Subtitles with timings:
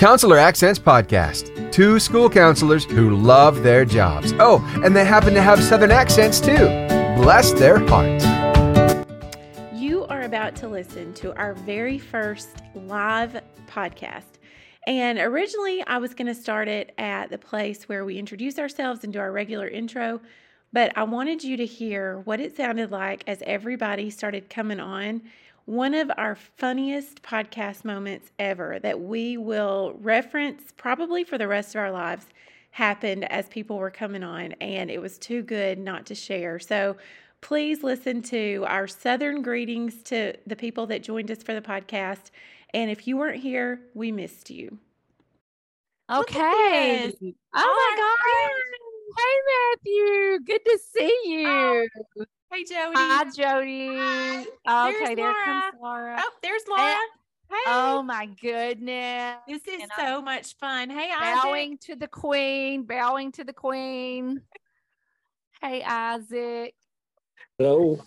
[0.00, 1.70] Counselor Accents Podcast.
[1.70, 4.32] Two school counselors who love their jobs.
[4.38, 6.56] Oh, and they happen to have Southern accents too.
[7.20, 8.24] Bless their hearts.
[9.74, 14.38] You are about to listen to our very first live podcast.
[14.86, 19.04] And originally, I was going to start it at the place where we introduce ourselves
[19.04, 20.22] and do our regular intro.
[20.72, 25.20] But I wanted you to hear what it sounded like as everybody started coming on
[25.70, 31.76] one of our funniest podcast moments ever that we will reference probably for the rest
[31.76, 32.26] of our lives
[32.72, 36.58] happened as people were coming on, and it was too good not to share.
[36.58, 36.96] So
[37.40, 42.32] please listen to our Southern greetings to the people that joined us for the podcast.
[42.74, 44.76] And if you weren't here, we missed you.
[46.10, 47.14] Okay.
[47.54, 48.50] Oh my God.
[49.16, 49.36] Hey,
[49.86, 50.40] Matthew.
[50.46, 51.46] Good to see you.
[51.46, 52.24] Oh.
[52.52, 52.92] Hey, Jody.
[52.96, 53.88] Hi, Jody.
[53.96, 54.40] Hi.
[54.88, 55.44] Okay, There's there Laura.
[55.44, 56.16] comes Laura.
[56.18, 56.96] Oh, there's eh, Laura.
[57.48, 57.56] Hey.
[57.66, 59.36] Oh my goodness.
[59.48, 60.90] This is And so much fun.
[60.90, 61.42] Hey, Isaac.
[61.42, 64.42] Bowing to the queen, bowing to the queen.
[65.62, 66.74] Hey, Isaac.
[67.58, 68.00] Hello.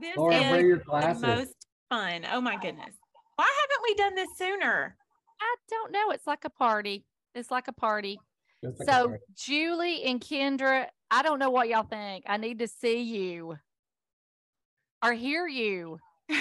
[0.00, 1.22] This Laura, is wear your the glasses.
[1.22, 1.54] most
[1.90, 2.26] fun.
[2.32, 2.92] Oh my goodness.
[3.36, 4.96] Why haven't we done this sooner?
[5.40, 6.10] I don't know.
[6.10, 7.04] It's like a party.
[7.36, 8.18] It's like a party.
[8.64, 9.22] Just like a So, party.
[9.36, 12.24] Julie and Kendra, I don't know what y'all think.
[12.26, 13.58] I need to see you
[15.04, 15.98] or hear you.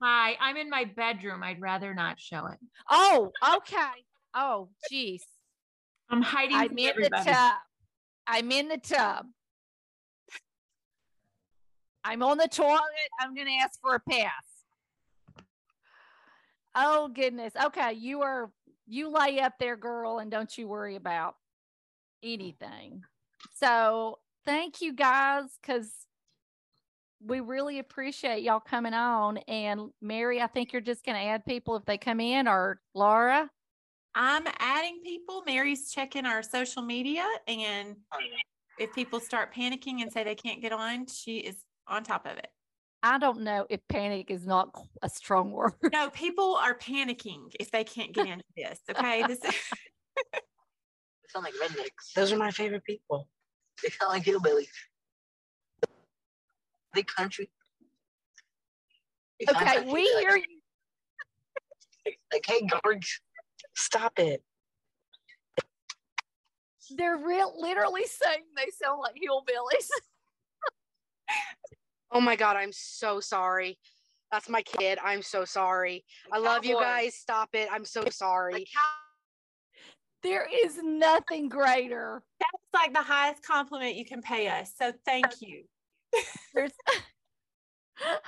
[0.00, 1.42] Hi, I'm in my bedroom.
[1.42, 2.58] I'd rather not show it.
[2.88, 4.04] Oh, okay.
[4.32, 5.24] Oh, geez.
[6.08, 7.54] I'm hiding I'm in the tub.
[8.28, 9.26] I'm in the tub.
[12.04, 12.80] I'm on the toilet.
[13.20, 15.44] I'm going to ask for a pass.
[16.76, 17.52] Oh, goodness.
[17.64, 17.94] Okay.
[17.94, 18.48] You are,
[18.86, 21.34] you lay up there, girl, and don't you worry about
[22.22, 23.02] anything.
[23.56, 25.90] So thank you guys because
[27.22, 29.38] we really appreciate y'all coming on.
[29.48, 32.80] And Mary, I think you're just going to add people if they come in or
[32.94, 33.50] Laura.
[34.14, 35.42] I'm adding people.
[35.46, 37.24] Mary's checking our social media.
[37.46, 37.96] And
[38.78, 41.56] if people start panicking and say they can't get on, she is
[41.86, 42.48] on top of it.
[43.02, 45.72] I don't know if panic is not a strong word.
[45.92, 48.78] No, people are panicking if they can't get into this.
[48.90, 49.24] Okay.
[49.26, 49.54] This is
[51.32, 52.12] sound like rednecks.
[52.14, 53.28] Those are my favorite people.
[53.82, 54.68] They sound like hillbillies.
[56.94, 57.50] They country.
[59.38, 60.44] They sound Okay, like- we hear you.
[62.32, 63.20] Like, hey, George,
[63.76, 64.42] stop it.
[66.96, 69.88] They're real, literally saying they sound like hillbillies.
[72.12, 73.78] Oh my god, I'm so sorry.
[74.32, 74.98] That's my kid.
[75.00, 76.04] I'm so sorry.
[76.32, 77.14] I love you guys.
[77.14, 77.68] Stop it.
[77.70, 78.66] I'm so sorry.
[80.22, 82.22] There is nothing greater.
[82.38, 84.72] that's like the highest compliment you can pay us.
[84.78, 85.64] So thank you.
[86.54, 86.72] There's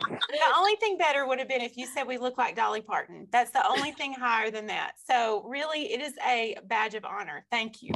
[0.00, 3.26] The only thing better would have been if you said we look like Dolly Parton.
[3.32, 4.92] That's the only thing higher than that.
[5.08, 7.46] So really, it is a badge of honor.
[7.50, 7.92] Thank you.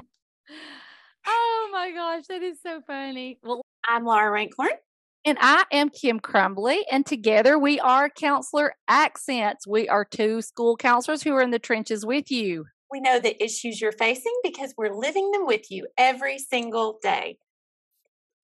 [1.26, 3.38] oh my gosh, that is so funny.
[3.42, 4.76] Well, I'm Laura Rankhorn.
[5.26, 9.66] and I am Kim Crumley, and together we are Counselor Accents.
[9.66, 12.64] We are two school counselors who are in the trenches with you.
[12.90, 17.38] We know the issues you're facing because we're living them with you every single day.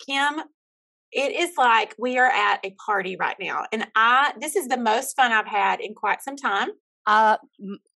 [0.07, 0.41] Kim,
[1.12, 3.65] it is like we are at a party right now.
[3.73, 6.69] And I this is the most fun I've had in quite some time.
[7.07, 7.37] Uh,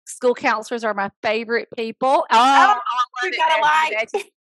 [0.07, 2.09] school counselors are my favorite people.
[2.09, 2.79] Oh, Oh, I love
[3.23, 4.09] we it, got a light.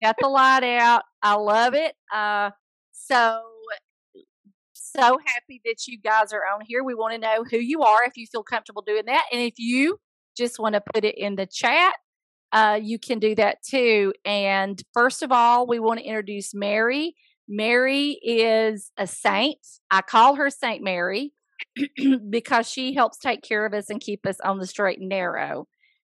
[0.02, 1.02] Got the light out.
[1.22, 1.94] I love it.
[2.12, 2.50] Uh,
[2.92, 3.40] so
[4.74, 6.84] so happy that you guys are on here.
[6.84, 9.54] We want to know who you are if you feel comfortable doing that, and if
[9.58, 9.98] you
[10.36, 11.94] just want to put it in the chat,
[12.52, 14.12] uh, you can do that too.
[14.24, 17.14] And first of all, we want to introduce Mary.
[17.48, 19.58] Mary is a saint.
[19.90, 21.32] I call her Saint Mary
[22.30, 25.66] because she helps take care of us and keep us on the straight and narrow.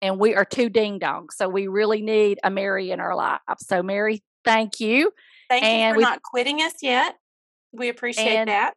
[0.02, 1.32] And we are two ding dongs.
[1.36, 3.40] So we really need a Mary in our life.
[3.60, 5.12] So, Mary, thank you.
[5.50, 7.16] Thank you for we- not quitting us yet.
[7.72, 8.76] We appreciate And- that.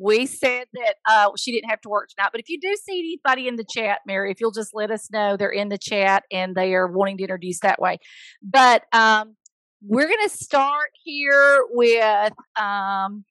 [0.00, 2.30] We said that uh, she didn't have to work tonight.
[2.32, 5.10] But if you do see anybody in the chat, Mary, if you'll just let us
[5.10, 7.98] know they're in the chat and they are wanting to introduce that way.
[8.42, 9.36] But um,
[9.82, 13.24] we're going to start here with um,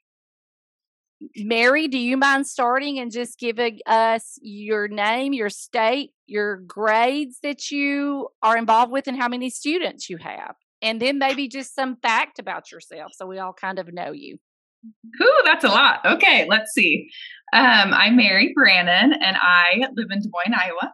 [1.38, 1.88] Mary.
[1.88, 7.72] Do you mind starting and just giving us your name, your state, your grades that
[7.72, 10.56] you are involved with, and how many students you have?
[10.82, 14.38] And then maybe just some fact about yourself so we all kind of know you.
[14.86, 16.00] Ooh, that's a lot.
[16.06, 17.10] Okay, let's see.
[17.54, 20.94] Um, I'm Mary Brannon, and I live in Des Moines, Iowa.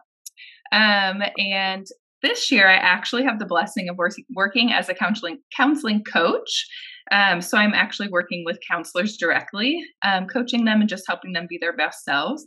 [0.72, 1.86] Um, and
[2.22, 6.66] this year, I actually have the blessing of wor- working as a counseling counseling coach.
[7.12, 11.46] Um, so I'm actually working with counselors directly, um, coaching them and just helping them
[11.48, 12.44] be their best selves.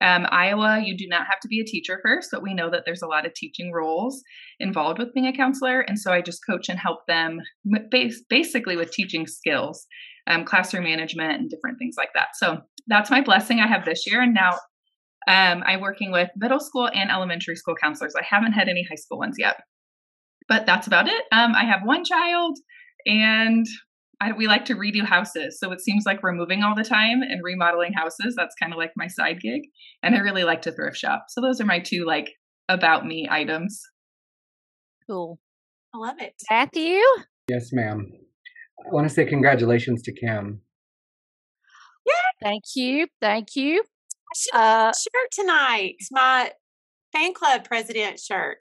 [0.00, 2.82] Um, Iowa, you do not have to be a teacher first, but we know that
[2.84, 4.22] there's a lot of teaching roles
[4.60, 5.80] involved with being a counselor.
[5.80, 7.40] And so I just coach and help them
[8.28, 9.86] basically with teaching skills,
[10.26, 12.28] um, classroom management, and different things like that.
[12.34, 14.22] So that's my blessing I have this year.
[14.22, 14.52] And now
[15.28, 18.14] um, I'm working with middle school and elementary school counselors.
[18.16, 19.56] I haven't had any high school ones yet,
[20.48, 21.24] but that's about it.
[21.32, 22.56] Um, I have one child
[23.06, 23.66] and
[24.20, 25.58] I, we like to redo houses.
[25.60, 28.34] So it seems like we're moving all the time and remodeling houses.
[28.36, 29.62] That's kind of like my side gig.
[30.02, 31.26] And I really like to thrift shop.
[31.28, 32.32] So those are my two like
[32.68, 33.80] about me items.
[35.08, 35.38] Cool.
[35.94, 36.34] I love it.
[36.50, 37.00] Matthew?
[37.48, 38.10] Yes, ma'am.
[38.84, 40.60] I want to say congratulations to Kim.
[42.04, 42.12] Yeah.
[42.42, 43.06] Thank you.
[43.20, 43.82] Thank you.
[44.52, 45.94] I uh, shirt tonight.
[46.10, 46.52] My
[47.12, 48.58] fan club president shirt.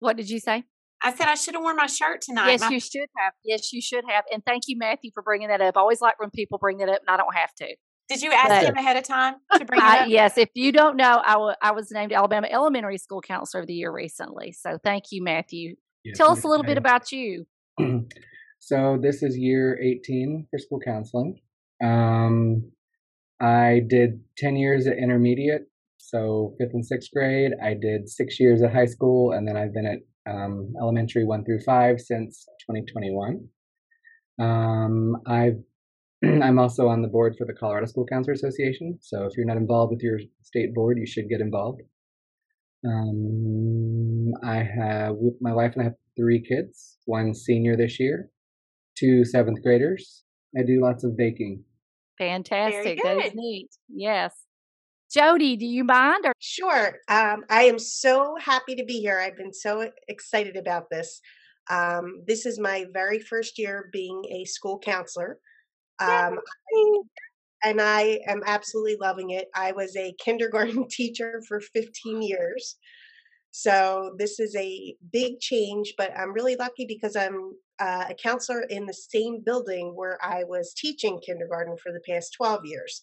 [0.00, 0.64] What did you say?
[1.02, 2.48] I said I should have worn my shirt tonight.
[2.52, 3.32] Yes, my- you should have.
[3.44, 4.24] Yes, you should have.
[4.32, 5.76] And thank you, Matthew, for bringing that up.
[5.76, 7.74] I always like when people bring that up, and I don't have to.
[8.08, 10.08] Did you ask But- him ahead of time to bring it I, up?
[10.08, 13.74] yes, if you don't know, I I was named Alabama Elementary School Counselor of the
[13.74, 14.52] Year recently.
[14.52, 15.76] So thank you, Matthew.
[16.04, 16.78] Yes, Tell us a little bit May.
[16.78, 17.46] about you.
[18.66, 21.38] so this is year 18 for school counseling.
[21.84, 22.72] Um,
[23.40, 25.68] I did 10 years at intermediate,
[25.98, 27.52] so fifth and sixth grade.
[27.62, 31.44] I did six years at high school, and then I've been at um, elementary one
[31.44, 33.46] through five since 2021.
[34.40, 35.62] Um, I've
[36.42, 38.98] I'm also on the board for the Colorado School Counselor Association.
[39.00, 41.82] So if you're not involved with your state board, you should get involved.
[42.84, 46.98] Um, I have my wife and I have three kids.
[47.04, 48.28] One senior this year,
[48.96, 50.22] two seventh graders.
[50.58, 51.64] I do lots of baking.
[52.18, 52.98] Fantastic.
[53.02, 53.34] That is good.
[53.34, 53.68] neat.
[53.88, 54.34] Yes.
[55.12, 56.24] Jody, do you mind?
[56.24, 56.96] Or Sure.
[57.08, 59.20] Um, I am so happy to be here.
[59.20, 61.20] I've been so excited about this.
[61.70, 65.38] Um, this is my very first year being a school counselor.
[66.00, 67.00] Um, I-
[67.64, 69.48] and I am absolutely loving it.
[69.54, 72.76] I was a kindergarten teacher for 15 years.
[73.50, 78.62] So this is a big change, but I'm really lucky because I'm uh, a counselor
[78.62, 83.02] in the same building where I was teaching kindergarten for the past 12 years.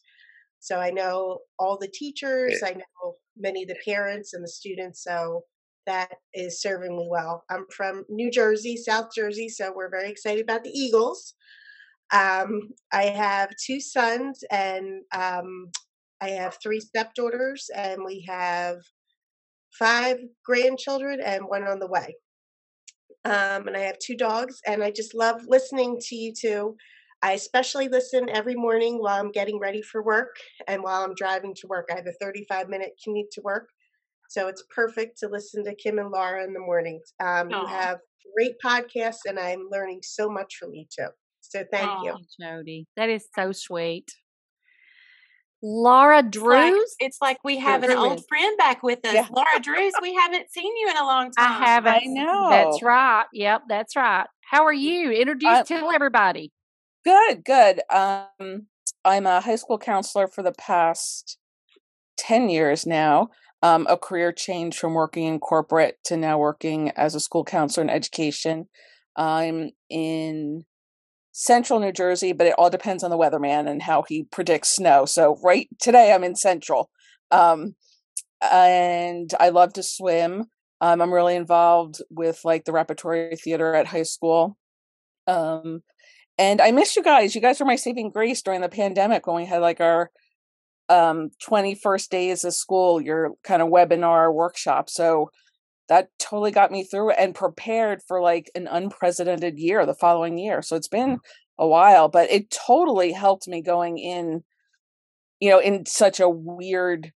[0.60, 5.04] So I know all the teachers, I know many of the parents and the students.
[5.04, 5.44] So
[5.86, 7.44] that is serving me well.
[7.50, 11.34] I'm from New Jersey, South Jersey, so we're very excited about the Eagles.
[12.12, 15.72] Um, I have two sons and um,
[16.24, 18.78] I have three stepdaughters, and we have
[19.78, 22.16] five grandchildren and one on the way.
[23.26, 26.76] Um, and I have two dogs, and I just love listening to you two.
[27.22, 30.36] I especially listen every morning while I'm getting ready for work
[30.68, 31.88] and while I'm driving to work.
[31.90, 33.70] I have a 35 minute commute to work.
[34.30, 37.14] So it's perfect to listen to Kim and Laura in the mornings.
[37.22, 38.00] Um, you have
[38.36, 41.08] great podcasts, and I'm learning so much from you too.
[41.40, 42.12] So thank you.
[42.12, 42.88] Oh, Jody.
[42.98, 44.12] That is so sweet.
[45.66, 46.96] Laura It's like, Drews?
[47.00, 48.26] it's like we have an old Drews.
[48.28, 49.14] friend back with us.
[49.14, 49.28] Yeah.
[49.34, 51.52] Laura Drews, we haven't seen you in a long time.
[51.62, 51.94] I haven't.
[51.94, 52.50] I know.
[52.50, 53.24] That's right.
[53.32, 54.26] Yep, that's right.
[54.42, 55.10] How are you?
[55.12, 56.52] Introduce, I- tell everybody.
[57.06, 57.82] Good, good.
[57.90, 58.68] Um,
[59.06, 61.38] I'm a high school counselor for the past
[62.18, 63.30] 10 years now.
[63.62, 67.86] Um, a career change from working in corporate to now working as a school counselor
[67.86, 68.68] in education.
[69.16, 70.66] I'm in
[71.34, 75.04] central New Jersey, but it all depends on the weatherman and how he predicts snow.
[75.04, 76.90] So, right today, I'm in central.
[77.32, 77.76] Um,
[78.42, 80.46] and I love to swim.
[80.80, 84.58] Um, I'm really involved with like the repertory theater at high school.
[85.28, 85.82] Um,
[86.38, 87.36] and I miss you guys.
[87.36, 90.12] You guys were my saving grace during the pandemic when we had like our
[90.90, 94.90] um 21st days of school, your kind of webinar workshop.
[94.90, 95.30] So
[95.90, 100.62] that totally got me through and prepared for like an unprecedented year the following year.
[100.62, 101.20] So it's been mm.
[101.60, 104.44] a while, but it totally helped me going in,
[105.40, 107.12] you know, in such a weird,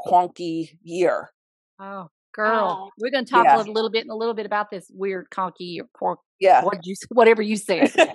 [0.00, 1.30] quonky year.
[1.78, 2.88] Oh, girl.
[2.88, 2.90] Oh.
[2.98, 3.56] We're going to talk Yeah.
[3.56, 6.64] a little, little bit in a little bit about this weird conky or quirk, Yeah.
[6.64, 7.92] what you, whatever you said.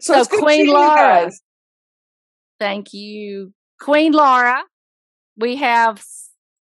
[0.00, 1.32] So, So Queen Laura.
[2.60, 3.52] Thank you.
[3.80, 4.62] Queen Laura,
[5.36, 6.04] we have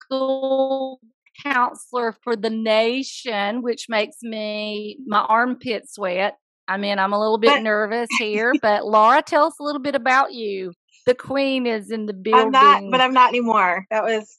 [0.01, 1.01] school
[1.45, 6.37] counselor for the nation, which makes me my armpit sweat.
[6.67, 9.83] I mean, I'm a little bit But- nervous here, but Laura, tell us a little
[9.83, 10.73] bit about you.
[11.07, 12.47] The queen is in the building.
[12.47, 13.85] I'm not, but I'm not anymore.
[13.91, 14.39] That was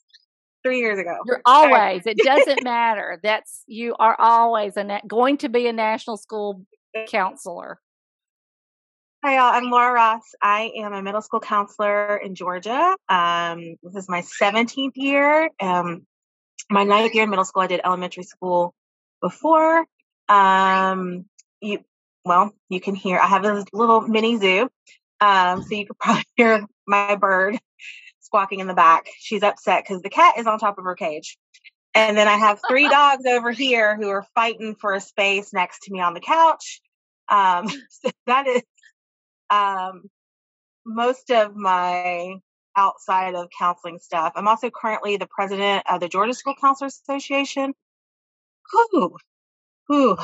[0.64, 1.16] three years ago.
[1.26, 2.02] You're always.
[2.06, 3.20] It doesn't matter.
[3.22, 6.66] That's you are always a na- going to be a national school
[7.08, 7.78] counselor.
[9.24, 9.54] Hi, y'all.
[9.54, 10.24] I'm Laura Ross.
[10.42, 12.96] I am a middle school counselor in Georgia.
[13.08, 15.50] Um, this is my 17th year.
[15.60, 16.04] Um,
[16.70, 18.74] my ninth year in middle school, I did elementary school
[19.20, 19.86] before.
[20.28, 21.26] Um,
[21.60, 21.84] you,
[22.24, 24.68] well, you can hear, I have a little mini zoo.
[25.20, 27.58] Um, so you could probably hear my bird.
[28.20, 29.06] squawking in the back.
[29.18, 31.38] She's upset because the cat is on top of her cage.
[31.94, 35.84] And then I have three dogs over here who are fighting for a space next
[35.84, 36.80] to me on the couch.
[37.28, 38.62] Um, so that is
[39.50, 40.02] um,
[40.84, 42.36] most of my
[42.76, 44.32] outside of counseling stuff.
[44.36, 47.74] I'm also currently the president of the Georgia School Counselors Association.
[48.72, 49.16] Whew.
[49.88, 50.16] Whew.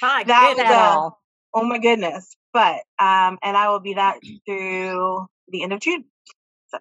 [0.00, 0.76] My that was goodness.
[0.76, 1.10] uh,
[1.54, 2.36] oh my goodness.
[2.52, 6.04] But um and I will be that through the end of June.
[6.68, 6.78] So,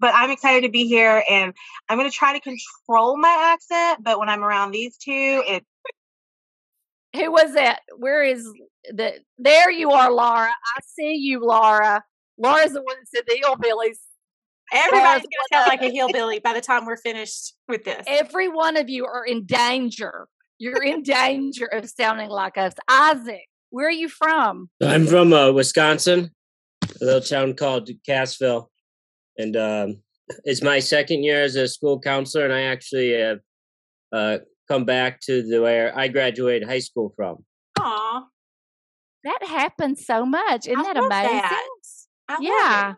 [0.00, 1.54] but I'm excited to be here and
[1.88, 5.64] I'm gonna try to control my accent, but when I'm around these two, it
[7.14, 7.80] Who was that?
[7.96, 8.44] Where is
[8.90, 9.20] the?
[9.38, 10.50] There you are, Laura.
[10.50, 12.04] I see you, Laura.
[12.38, 13.98] Laura's the one that said the hillbillies.
[14.72, 18.04] Everybody's going to sound like a hillbilly by the time we're finished with this.
[18.06, 20.26] Every one of you are in danger.
[20.58, 22.72] You're in danger of sounding like us.
[22.88, 24.70] Isaac, where are you from?
[24.82, 26.30] I'm from uh, Wisconsin,
[27.00, 28.66] a little town called Cassville,
[29.38, 29.98] and um,
[30.44, 33.38] it's my second year as a school counselor, and I actually have
[34.12, 34.38] uh,
[34.68, 37.44] come back to the where I graduated high school from.
[37.78, 38.24] Aw.
[39.24, 40.66] That happens so much.
[40.66, 41.36] Isn't I that amazing?
[41.36, 41.68] that.
[42.28, 42.90] I yeah.
[42.92, 42.96] it.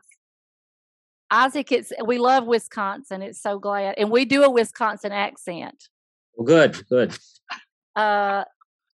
[1.31, 3.21] Isaac, it's we love Wisconsin.
[3.23, 5.89] It's so glad, and we do a Wisconsin accent.
[6.35, 7.17] Well, good, good.
[7.95, 8.45] Uh,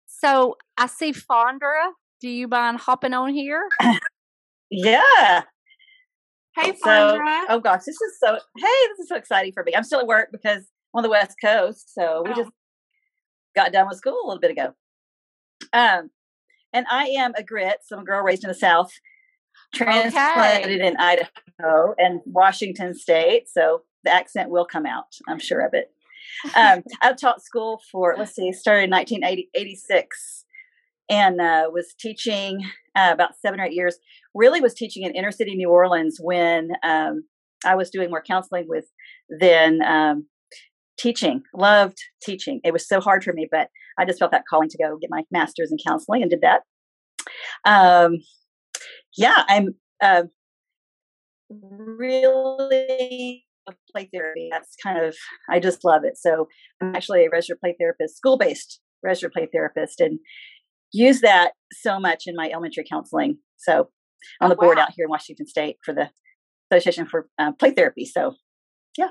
[0.07, 1.91] so I see Fondra.
[2.21, 3.69] Do you mind hopping on here?
[4.73, 5.43] Yeah.
[6.57, 7.43] Hey, So, Fondra.
[7.49, 8.35] oh gosh, this is so.
[8.57, 9.75] Hey, this is so exciting for me.
[9.75, 10.59] I'm still at work because
[10.95, 12.35] I'm on the West Coast, so we Oh.
[12.37, 12.51] just
[13.57, 14.75] got done with school a little bit ago.
[15.73, 16.11] Um,
[16.73, 18.93] and I am a grit, so I'm a girl raised in the South,
[19.75, 25.15] transplanted in Idaho and Washington State, so the accent will come out.
[25.29, 25.91] I'm sure of it.
[26.57, 30.45] Um, I taught school for let's see, started in 1986
[31.09, 32.65] and uh, was teaching
[32.97, 33.99] uh, about seven or eight years.
[34.35, 37.25] Really was teaching in inner city New Orleans when um,
[37.65, 38.87] I was doing more counseling with
[39.41, 40.27] than um,
[40.99, 41.43] teaching.
[41.55, 42.61] Loved teaching.
[42.65, 45.11] It was so hard for me, but I just felt that calling to go get
[45.11, 46.63] my master's in counseling and did that.
[47.65, 48.19] Um,
[49.17, 50.25] yeah, I'm uh,
[51.49, 53.45] really
[53.93, 54.49] play therapy.
[54.51, 55.17] That's kind of
[55.49, 56.17] I just love it.
[56.17, 56.49] So
[56.81, 60.19] I'm actually a registered play therapist, school based registered play therapist, and
[60.93, 63.39] use that so much in my elementary counseling.
[63.59, 63.91] So
[64.41, 64.85] on Oh, the board wow.
[64.85, 66.11] out here in Washington State for the
[66.71, 68.05] Association for uh, Play Therapy.
[68.05, 68.35] So
[68.97, 69.09] yeah,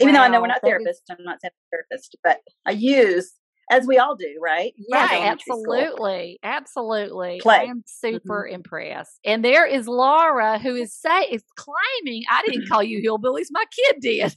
[0.00, 3.32] even though I know we're not therapists, I'm not a therapist, but I use
[3.70, 4.72] as we all do, right?
[4.76, 5.74] Yeah, From elementary school.
[5.74, 7.40] absolutely, absolutely.
[7.40, 7.56] Play.
[7.56, 8.54] I am super mm-hmm.
[8.54, 9.18] impressed.
[9.24, 13.46] And there is Laura, who is say is claiming I didn't call you hillbillies.
[13.50, 14.36] My kid did.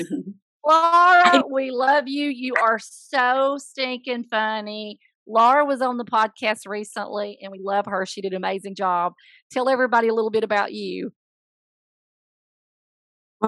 [0.00, 0.30] Mm-hmm.
[0.66, 2.28] Laura, we love you.
[2.28, 4.98] You are so stinking funny.
[5.26, 8.04] Laura was on the podcast recently, and we love her.
[8.04, 9.14] She did an amazing job.
[9.50, 11.12] Tell everybody a little bit about you.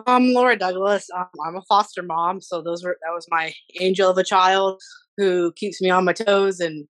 [0.06, 1.08] I'm Laura Douglas.
[1.16, 4.80] Um, I'm a foster mom, so those were that was my angel of a child
[5.16, 6.86] who keeps me on my toes and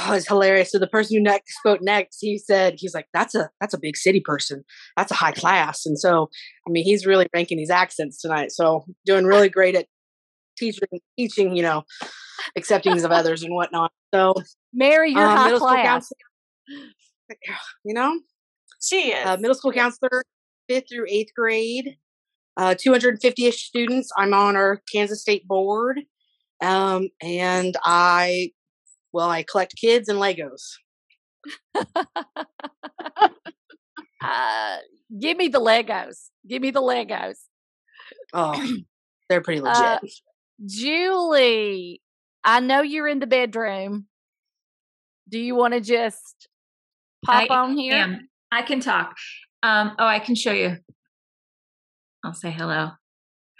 [0.00, 0.70] oh, it's hilarious.
[0.70, 3.78] So the person who next spoke next, he said he's like that's a that's a
[3.78, 4.64] big city person,
[4.96, 6.30] that's a high class, and so
[6.66, 8.52] I mean he's really ranking these accents tonight.
[8.52, 9.86] So doing really great at
[10.56, 11.84] teaching, teaching you know,
[12.56, 13.92] acceptings of others and whatnot.
[14.14, 14.34] So
[14.72, 15.84] Mary, you're um, high middle school class.
[15.84, 16.88] counselor,
[17.84, 18.20] you know,
[18.80, 20.22] she is uh, middle school counselor,
[20.68, 21.96] fifth through eighth grade
[22.56, 24.10] uh, 250-ish students.
[24.16, 26.00] I'm on our Kansas State board,
[26.60, 28.52] um, and I,
[29.12, 30.62] well, I collect kids and Legos.
[34.22, 34.76] Uh,
[35.20, 36.28] give me the Legos.
[36.46, 37.36] Give me the Legos.
[38.32, 38.78] Oh,
[39.28, 39.84] they're pretty legit.
[39.84, 39.98] Uh,
[40.64, 42.00] Julie,
[42.44, 44.06] I know you're in the bedroom.
[45.28, 46.48] Do you want to just
[47.24, 47.96] pop I on here?
[47.96, 48.28] am.
[48.52, 49.16] I can talk.
[49.62, 50.78] Um, oh, I can show you.
[52.26, 52.90] I'll say hello.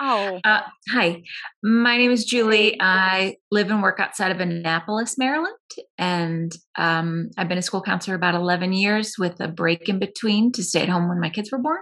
[0.01, 1.23] Oh, Uh, hi,
[1.63, 2.77] my name is Julie.
[2.81, 5.55] I live and work outside of Annapolis, Maryland,
[5.97, 10.51] and um, I've been a school counselor about 11 years with a break in between
[10.53, 11.79] to stay at home when my kids were born.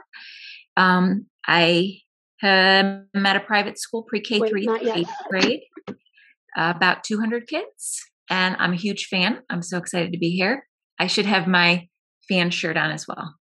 [0.76, 2.00] Um, I
[2.42, 8.56] am at a private school, pre-K Wait, three, eighth grade, uh, about 200 kids, and
[8.58, 9.40] I'm a huge fan.
[9.48, 10.68] I'm so excited to be here.
[10.98, 11.88] I should have my
[12.28, 13.36] fan shirt on as well.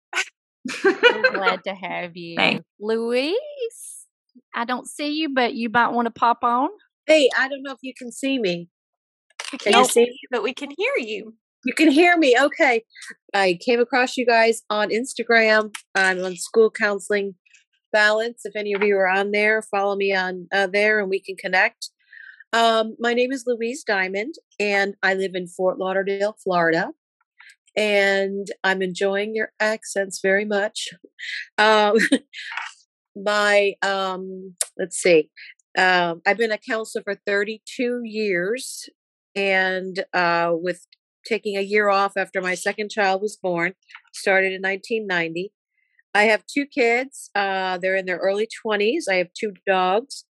[1.39, 2.37] we're glad to have you.
[2.37, 2.65] Thanks.
[2.81, 3.37] Louise,
[4.55, 6.69] I don't see you, but you might want to pop on.
[7.07, 8.69] Hey, I don't know if you can see me.
[9.53, 10.11] We Can can't you see see?
[10.11, 11.35] you, but we can hear you.
[11.65, 12.37] You can hear me.
[12.39, 12.85] Okay.
[13.35, 15.75] I came across you guys on Instagram.
[15.95, 17.35] I'm on school counseling
[17.93, 18.43] balance.
[18.45, 21.37] If any of you are on there, follow me on uh, there and we can
[21.37, 21.91] connect.
[22.53, 26.91] Um, my name is Louise Diamond and I live in Fort Lauderdale, Florida.
[27.77, 30.89] And I'm enjoying your accents very much.
[31.57, 31.97] Um,
[33.17, 35.31] my um, let's see,
[35.77, 38.89] um, I've been a counselor for 32 years,
[39.35, 40.87] and uh, with
[41.27, 43.75] taking a year off after my second child was born,
[44.13, 45.53] started in 1990.
[46.15, 47.31] I have two kids.
[47.35, 49.05] Uh, they're in their early 20s.
[49.11, 50.25] I have two dogs.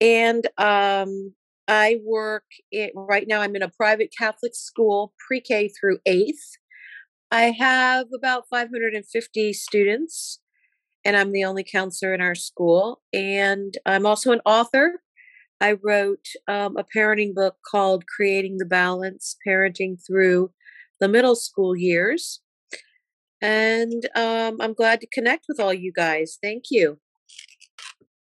[0.00, 1.34] And um,
[1.66, 6.56] I work it, right now, I'm in a private Catholic school, pre K through eighth.
[7.30, 10.40] I have about 550 students,
[11.04, 13.02] and I'm the only counselor in our school.
[13.12, 15.00] And I'm also an author.
[15.60, 20.52] I wrote um, a parenting book called Creating the Balance Parenting Through
[21.00, 22.40] the Middle School Years.
[23.42, 26.38] And um, I'm glad to connect with all you guys.
[26.42, 26.98] Thank you.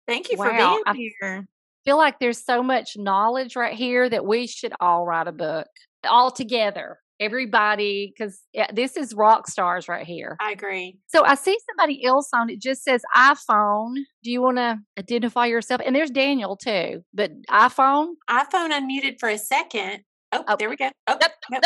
[0.07, 1.47] Thank you Wow, for I- being here.
[1.85, 5.67] feel like there's so much knowledge right here that we should all write a book
[6.05, 6.99] all together.
[7.23, 8.41] Everybody, because
[8.73, 10.37] this is rock stars right here.
[10.41, 10.99] I agree.
[11.07, 13.95] So I see somebody else on it just says iPhone.
[14.25, 15.81] Do you want to identify yourself?
[15.85, 18.15] And there's Daniel too, but iPhone.
[18.29, 20.03] iPhone unmuted for a second.
[20.33, 20.57] Oh, oh.
[20.59, 20.91] there we go.
[21.07, 21.17] Oh,
[21.51, 21.63] nope.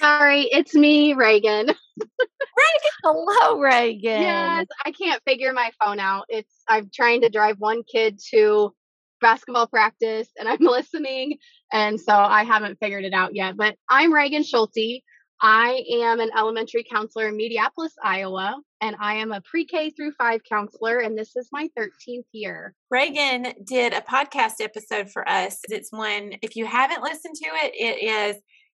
[0.00, 1.66] Sorry, it's me, Reagan.
[1.98, 4.22] Reagan, hello, Reagan.
[4.22, 6.24] Yes, I can't figure my phone out.
[6.28, 8.74] It's I'm trying to drive one kid to
[9.20, 11.38] basketball practice and I'm listening
[11.72, 13.56] and so I haven't figured it out yet.
[13.56, 15.02] But I'm Reagan Schulte.
[15.42, 20.40] I am an elementary counselor in Mediapolis, Iowa, and I am a pre-K through 5
[20.48, 22.74] counselor and this is my 13th year.
[22.90, 25.58] Reagan did a podcast episode for us.
[25.68, 28.36] It's one, if you haven't listened to it, it is,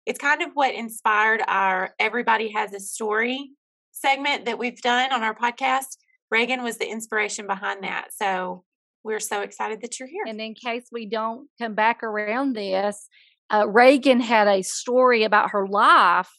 [0.07, 3.51] it's kind of what inspired our Everybody Has a Story
[3.91, 5.97] segment that we've done on our podcast.
[6.31, 8.07] Reagan was the inspiration behind that.
[8.13, 8.63] So
[9.07, 10.25] we're so excited that you're here.
[10.27, 13.07] And in case we don't come back around this,
[13.49, 16.29] uh, Reagan had a story about her life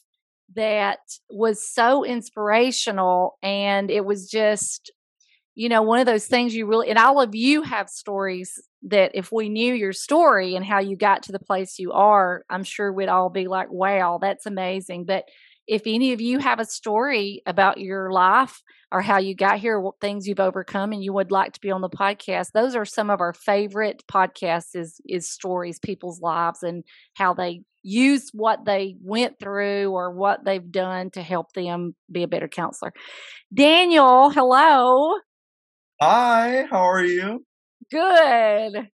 [0.55, 0.99] that
[1.31, 3.37] was so inspirational.
[3.41, 4.91] And it was just,
[5.55, 9.11] you know, one of those things you really, and all of you have stories that
[9.15, 12.63] if we knew your story and how you got to the place you are, I'm
[12.63, 15.05] sure we'd all be like, wow, that's amazing.
[15.05, 15.25] But
[15.69, 19.79] if any of you have a story about your life or how you got here,
[19.79, 22.85] what things you've overcome, and you would like to be on the podcast, those are
[22.85, 24.75] some of our favorite podcasts.
[24.75, 30.43] Is is stories, people's lives, and how they use what they went through or what
[30.43, 32.91] they've done to help them be a better counselor.
[33.53, 35.19] Daniel, hello.
[36.01, 37.45] Hi, how are you?
[37.91, 38.89] Good.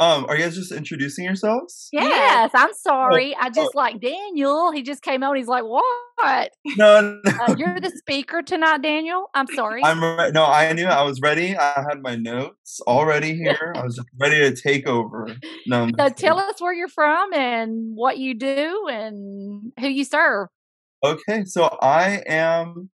[0.00, 1.90] Um, are you guys just introducing yourselves?
[1.92, 3.36] Yes, I'm sorry.
[3.36, 3.50] I oh.
[3.54, 4.72] just like Daniel.
[4.72, 5.36] He just came on.
[5.36, 6.52] He's like, "What?
[6.78, 7.32] No, no.
[7.38, 9.84] Uh, you're the speaker tonight, Daniel." I'm sorry.
[9.84, 11.54] I'm re- no, I knew I was ready.
[11.54, 13.74] I had my notes already here.
[13.76, 15.28] I was ready to take over.
[15.66, 20.04] No, I'm So tell us where you're from and what you do and who you
[20.04, 20.48] serve.
[21.04, 22.88] Okay, so I am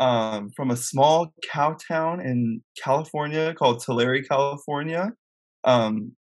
[0.00, 5.12] um, from a small cow town in California called Tulare, California,
[5.62, 6.12] um,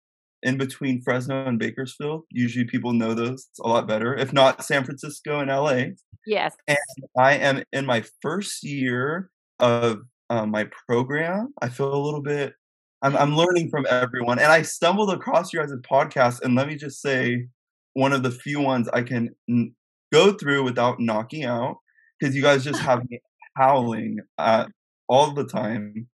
[0.42, 2.24] in between Fresno and Bakersfield.
[2.30, 5.94] Usually people know those a lot better, if not San Francisco and LA.
[6.26, 6.54] Yes.
[6.66, 6.78] And
[7.16, 11.54] I am in my first year of um, my program.
[11.60, 12.54] I feel a little bit,
[13.02, 14.38] I'm, I'm learning from everyone.
[14.38, 17.46] And I stumbled across your guys' podcast, and let me just say,
[17.94, 19.74] one of the few ones I can n-
[20.12, 21.78] go through without knocking out
[22.18, 23.20] because you guys just have me
[23.56, 24.66] howling uh,
[25.08, 26.06] all the time.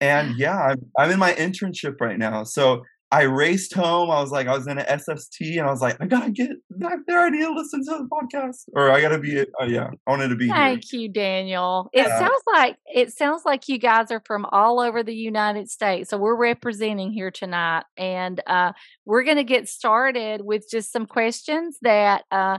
[0.00, 2.42] And yeah, I'm, I'm in my internship right now.
[2.42, 4.10] So I raced home.
[4.10, 6.50] I was like, I was in an SST and I was like, I gotta get
[6.70, 7.20] back there.
[7.20, 10.28] I need to listen to the podcast or I gotta be, uh, yeah, I wanted
[10.28, 10.54] to be here.
[10.54, 11.88] Thank you, Daniel.
[11.94, 12.18] It Yeah.
[12.18, 16.10] sounds like it sounds like you guys are from all over the United States.
[16.10, 18.72] So we're representing here tonight, and uh,
[19.06, 22.58] we're going to get started with just some questions that uh,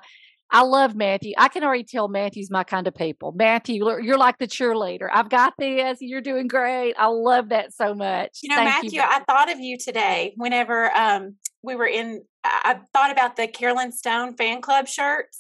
[0.52, 0.96] I love.
[0.96, 3.34] Matthew, I can already tell Matthew's my kind of people.
[3.36, 5.08] Matthew, you're you're like the cheerleader.
[5.12, 6.00] I've got this.
[6.02, 6.96] You're doing great.
[6.98, 8.40] I love that so much.
[8.42, 9.02] You know, Thank Matthew, you.
[9.02, 13.48] I thought of you today whenever um, we were in, I I thought about the
[13.48, 15.38] Carolyn Stone fan club shirts.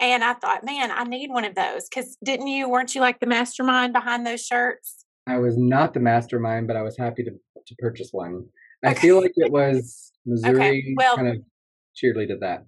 [0.00, 1.86] And I thought, man, I need one of those.
[1.86, 5.04] Because didn't you, weren't you like the mastermind behind those shirts?
[5.26, 7.30] I was not the mastermind, but I was happy to
[7.66, 8.44] to purchase one.
[8.84, 11.36] I feel like it was Missouri well- kind of
[11.94, 12.64] cheerleaded that.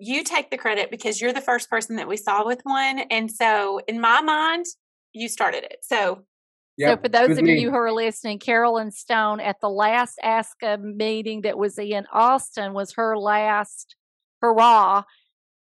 [0.00, 3.00] You take the credit because you're the first person that we saw with one.
[3.10, 4.64] And so in my mind,
[5.12, 5.78] you started it.
[5.82, 6.24] So
[6.96, 11.42] So, for those of you who are listening, Carolyn Stone at the last ASCA meeting
[11.42, 13.96] that was in Austin was her last
[14.40, 15.02] hurrah,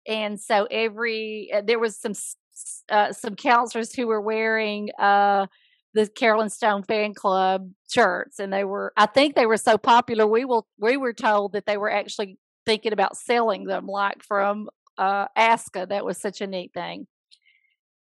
[0.07, 4.89] and so every uh, there was some s- s- uh, some counselors who were wearing
[4.99, 5.47] uh,
[5.95, 10.27] the Carolyn Stone fan club shirts, and they were I think they were so popular
[10.27, 14.69] we will we were told that they were actually thinking about selling them like from
[14.99, 15.89] uh, ASCA.
[15.89, 17.07] That was such a neat thing.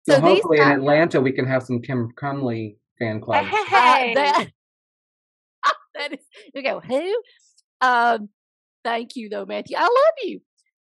[0.07, 3.47] So, So hopefully in guys- Atlanta we can have some Kim Crumley fan clubs.
[3.51, 4.47] Uh, that,
[5.95, 6.19] that is,
[6.53, 7.21] you go, who?
[7.81, 8.29] Um,
[8.83, 9.77] thank you, though, Matthew.
[9.77, 10.41] I love you.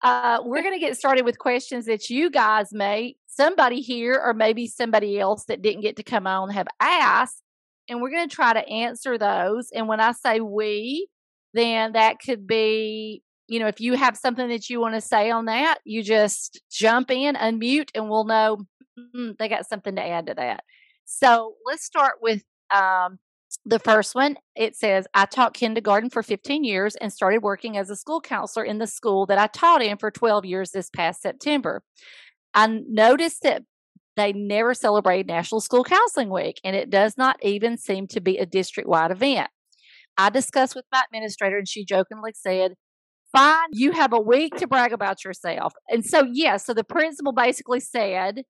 [0.01, 4.33] Uh, we're going to get started with questions that you guys may, somebody here, or
[4.33, 7.41] maybe somebody else that didn't get to come on have asked.
[7.89, 9.69] And we're going to try to answer those.
[9.73, 11.07] And when I say we,
[11.53, 15.31] then that could be, you know, if you have something that you want to say
[15.31, 18.59] on that, you just jump in, unmute, and we'll know
[19.15, 20.63] mm, they got something to add to that.
[21.05, 23.17] So let's start with um,
[23.65, 24.37] the first one.
[24.55, 28.63] It says, I taught kindergarten for 15 years and started working as a school counselor
[28.63, 31.81] in the school that I taught in for 12 years this past September.
[32.53, 33.63] I noticed that
[34.15, 38.37] they never celebrate National School Counseling Week, and it does not even seem to be
[38.37, 39.49] a district wide event.
[40.17, 42.73] I discussed with my administrator, and she jokingly said,
[43.31, 45.73] Fine, you have a week to brag about yourself.
[45.87, 48.43] And so, yeah, so the principal basically said,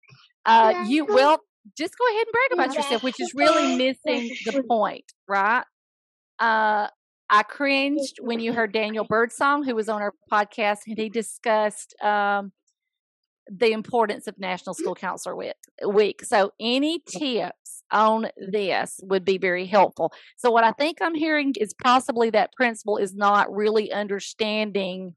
[0.45, 1.39] uh, You will
[1.77, 5.63] just go ahead and brag about yourself, which is really missing the point, right?
[6.39, 6.87] Uh,
[7.29, 11.93] I cringed when you heard Daniel Birdsong, who was on our podcast, and he discussed
[12.01, 12.51] um,
[13.49, 16.23] the importance of National School Counselor Week.
[16.23, 20.13] So, any tips on this would be very helpful.
[20.37, 25.15] So, what I think I'm hearing is possibly that principal is not really understanding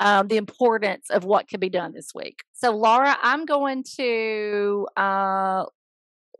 [0.00, 2.44] um, the importance of what could be done this week.
[2.52, 5.64] So, Laura, I'm going to uh,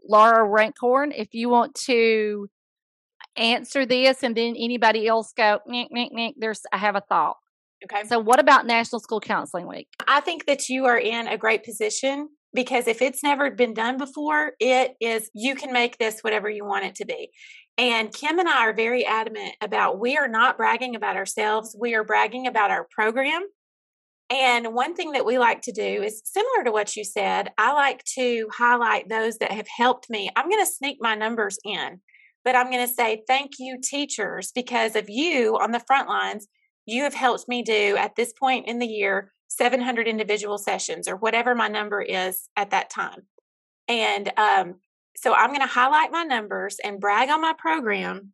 [0.09, 1.12] Laura Rankhorn.
[1.16, 2.49] If you want to
[3.37, 7.37] answer this, and then anybody else go, nick, nick, nick, there's I have a thought.
[7.85, 8.07] Okay.
[8.09, 9.88] So, what about National School Counseling Week?
[10.07, 13.99] I think that you are in a great position because if it's never been done
[13.99, 17.31] before, it is, you can make this whatever you want it to be.
[17.77, 21.95] And Kim and I are very adamant about we are not bragging about ourselves, we
[21.95, 23.43] are bragging about our program.
[24.31, 27.51] And one thing that we like to do is similar to what you said.
[27.57, 30.29] I like to highlight those that have helped me.
[30.37, 32.01] I'm going to sneak my numbers in,
[32.45, 36.47] but I'm going to say thank you, teachers, because of you on the front lines.
[36.88, 41.16] You have helped me do at this point in the year 700 individual sessions or
[41.16, 43.27] whatever my number is at that time.
[43.88, 44.77] And um,
[45.14, 48.33] so I'm going to highlight my numbers and brag on my program,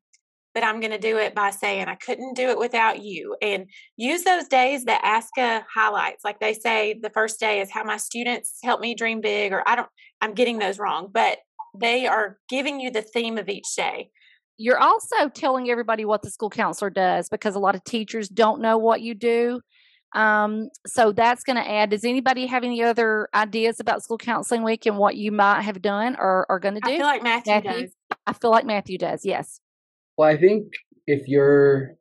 [0.54, 3.34] but I'm going to do it by saying I couldn't do it without you.
[3.42, 6.22] And use those days that ASCA highlights.
[6.22, 9.68] Like they say, the first day is how my students help me dream big, or
[9.68, 9.88] I don't,
[10.20, 11.38] I'm getting those wrong, but
[11.76, 14.10] they are giving you the theme of each day.
[14.56, 18.60] You're also telling everybody what the school counselor does because a lot of teachers don't
[18.60, 19.60] know what you do.
[20.14, 21.90] Um, so that's going to add.
[21.90, 25.82] Does anybody have any other ideas about school counseling week and what you might have
[25.82, 26.92] done or are going to do?
[26.92, 27.90] I feel like Matthew, does.
[28.26, 29.24] I feel like Matthew does.
[29.24, 29.60] Yes.
[30.16, 30.72] Well, I think
[31.08, 31.96] if you're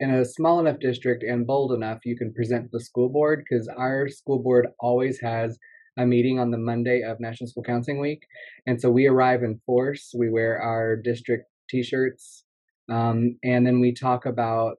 [0.00, 3.66] in a small enough district and bold enough, you can present the school board because
[3.68, 5.58] our school board always has
[5.96, 8.24] a meeting on the Monday of National School Counseling Week.
[8.66, 10.12] And so we arrive in force.
[10.16, 12.44] We wear our district t shirts.
[12.90, 14.76] Um, and then we talk about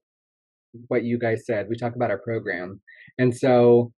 [0.88, 1.67] what you guys said.
[1.69, 2.82] We talk about our program.
[3.17, 3.91] And so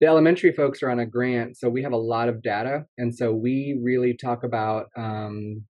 [0.00, 1.56] the elementary folks are on a grant.
[1.56, 2.84] So we have a lot of data.
[2.98, 5.64] And so we really talk about um,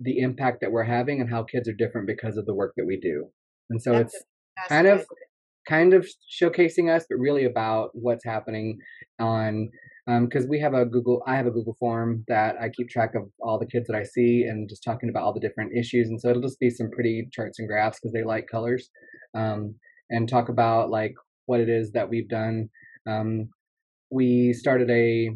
[0.00, 2.86] the impact that we're having and how kids are different because of the work that
[2.86, 3.26] we do.
[3.70, 4.24] And so That's it's
[4.56, 5.06] that's kind of
[5.68, 6.08] kind of
[6.40, 8.78] showcasing us, but really about what's happening
[9.20, 9.70] on
[10.22, 13.24] because we have a Google, I have a Google form that I keep track of
[13.40, 16.08] all the kids that I see and just talking about all the different issues.
[16.08, 18.88] And so it'll just be some pretty charts and graphs because they like colors,
[19.34, 19.74] um,
[20.08, 22.70] and talk about like what it is that we've done.
[23.06, 23.50] Um,
[24.10, 25.30] we started a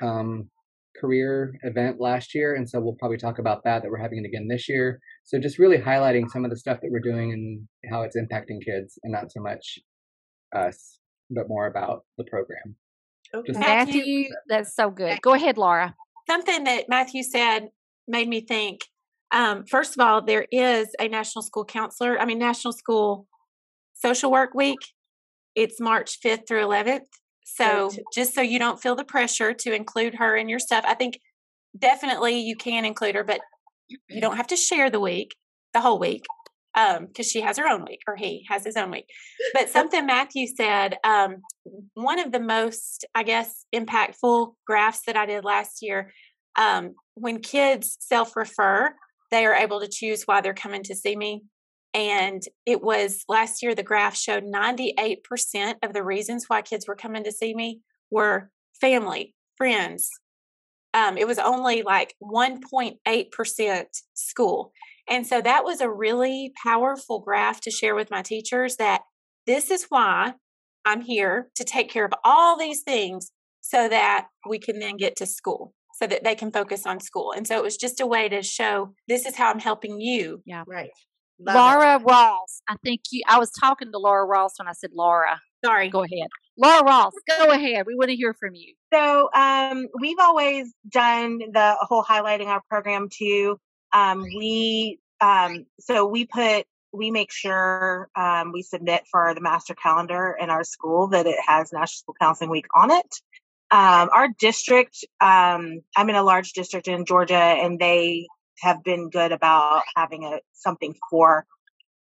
[0.00, 0.48] um,
[1.00, 3.82] career event last year, and so we'll probably talk about that.
[3.82, 5.00] That we're having it again this year.
[5.24, 8.64] So just really highlighting some of the stuff that we're doing and how it's impacting
[8.64, 9.80] kids, and not so much
[10.54, 12.76] us, but more about the program.
[13.46, 15.20] Just Matthew, that's so good.
[15.22, 15.94] Go ahead, Laura.
[16.28, 17.68] Something that Matthew said
[18.06, 18.82] made me think.
[19.30, 23.26] Um, first of all, there is a National School Counselor, I mean, National School
[23.94, 24.78] Social Work Week.
[25.54, 27.00] It's March 5th through 11th.
[27.44, 30.94] So, just so you don't feel the pressure to include her in your stuff, I
[30.94, 31.18] think
[31.76, 33.40] definitely you can include her, but
[33.88, 35.34] you don't have to share the week,
[35.72, 36.24] the whole week,
[36.74, 39.08] because she has her own week or he has his own week.
[39.52, 41.42] But something Matthew said, um,
[41.94, 46.12] one of the most, I guess, impactful graphs that I did last year,
[46.56, 48.94] um, when kids self refer,
[49.30, 51.42] they are able to choose why they're coming to see me.
[51.94, 55.18] And it was last year, the graph showed 98%
[55.82, 58.50] of the reasons why kids were coming to see me were
[58.80, 60.10] family, friends.
[60.94, 64.72] Um, it was only like 1.8% school.
[65.08, 69.02] And so that was a really powerful graph to share with my teachers that
[69.46, 70.34] this is why
[70.84, 75.16] I'm here to take care of all these things so that we can then get
[75.16, 77.32] to school so that they can focus on school.
[77.36, 80.42] And so it was just a way to show this is how I'm helping you.
[80.46, 80.62] Yeah.
[80.66, 80.90] Right.
[81.40, 82.62] Laura Ross.
[82.68, 83.22] I think you.
[83.28, 85.40] I was talking to Laura Ross when I said Laura.
[85.64, 85.88] Sorry.
[85.88, 87.12] Go ahead, Laura Ross.
[87.28, 87.84] Go ahead.
[87.86, 88.74] We want to hear from you.
[88.92, 93.58] So um, we've always done the whole highlighting our program too.
[93.92, 99.74] Um, we um, so we put we make sure um, we submit for the master
[99.74, 103.14] calendar in our school that it has National School Counseling Week on it.
[103.70, 108.26] Um, our district, um, I'm in a large district in Georgia, and they
[108.60, 111.44] have been good about having a something for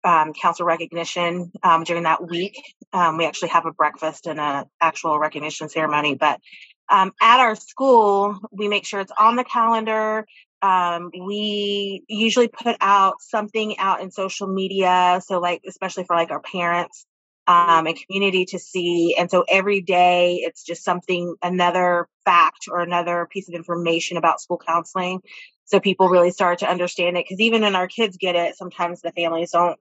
[0.04, 2.62] um, council recognition um, during that week.
[2.92, 6.16] Um, we actually have a breakfast and an actual recognition ceremony.
[6.16, 6.42] But
[6.90, 10.28] um, at our school, we make sure it's on the calendar.
[10.64, 15.22] Um, we usually put out something out in social media.
[15.24, 17.06] So, like, especially for like our parents
[17.48, 19.16] um, and community to see.
[19.18, 24.40] And so every day it's just something, another fact or another piece of information about
[24.40, 25.20] school counseling.
[25.66, 27.28] So people really start to understand it.
[27.28, 29.78] Cause even when our kids get it, sometimes the families don't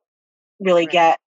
[0.59, 0.93] really right.
[0.93, 1.19] get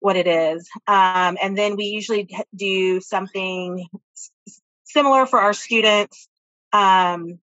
[0.00, 0.68] what it is.
[0.86, 6.28] Um, and then we usually do something s- similar for our students.
[6.72, 7.38] Um,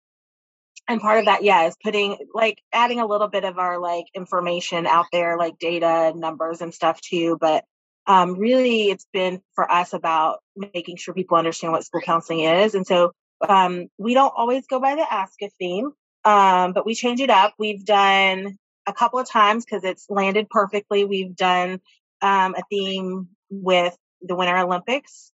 [0.90, 4.07] and part of that, yeah, is putting like adding a little bit of our like
[4.14, 7.38] information out there, like data and numbers and stuff too.
[7.40, 7.64] But
[8.07, 12.74] um, really, it's been for us about making sure people understand what school counseling is.
[12.74, 13.12] And so
[13.48, 15.92] um, we don't always go by the ASCA theme,
[16.24, 17.55] um, but we change it up.
[17.57, 21.05] We've done a couple of times because it's landed perfectly.
[21.05, 21.81] We've done
[22.20, 25.31] um, a theme with the Winter Olympics,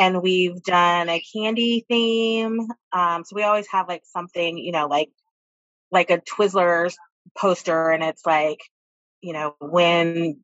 [0.00, 2.66] and we've done a candy theme.
[2.90, 5.10] Um, so we always have like something, you know, like
[5.92, 6.94] like a Twizzlers
[7.36, 8.60] poster, and it's like,
[9.20, 10.40] you know, when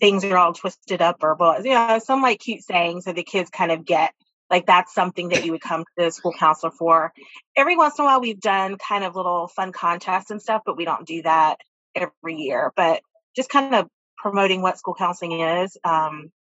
[0.00, 3.50] things are all twisted up or you know some like cute saying so the kids
[3.50, 4.12] kind of get
[4.50, 7.12] like that's something that you would come to the school counselor for
[7.56, 10.76] every once in a while we've done kind of little fun contests and stuff but
[10.76, 11.58] we don't do that
[11.94, 13.00] every year but
[13.36, 16.32] just kind of promoting what school counseling is um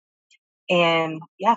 [0.71, 1.57] and yeah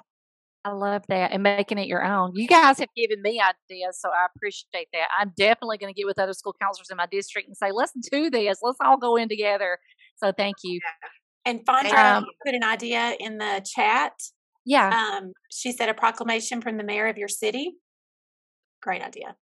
[0.67, 2.33] I love that and making it your own.
[2.35, 5.07] You guys have given me ideas, so I appreciate that.
[5.17, 7.93] I'm definitely going to get with other school counselors in my district and say, let's
[8.11, 8.57] do this.
[8.61, 9.77] Let's all go in together.
[10.17, 10.81] So thank you.
[11.45, 14.11] And Fondra um, put an idea in the chat.
[14.65, 14.89] Yeah.
[14.89, 17.75] Um, she said a proclamation from the mayor of your city.
[18.81, 19.37] Great idea.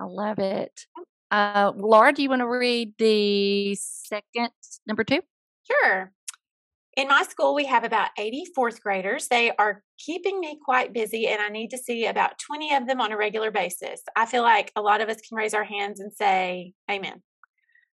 [0.00, 0.86] I love it.
[1.30, 4.48] Uh, Laura, do you want to read the second
[4.86, 5.20] number two?
[5.70, 6.12] Sure.
[6.94, 9.28] In my school, we have about 80 fourth graders.
[9.28, 13.00] They are keeping me quite busy, and I need to see about 20 of them
[13.00, 14.02] on a regular basis.
[14.14, 17.22] I feel like a lot of us can raise our hands and say, Amen.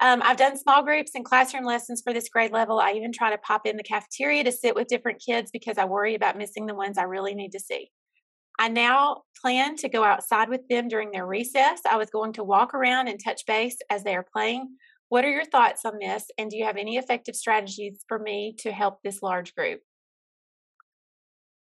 [0.00, 2.78] Um, I've done small groups and classroom lessons for this grade level.
[2.78, 5.86] I even try to pop in the cafeteria to sit with different kids because I
[5.86, 7.90] worry about missing the ones I really need to see.
[8.58, 11.80] I now plan to go outside with them during their recess.
[11.90, 14.76] I was going to walk around and touch base as they are playing.
[15.08, 16.26] What are your thoughts on this?
[16.38, 19.80] And do you have any effective strategies for me to help this large group?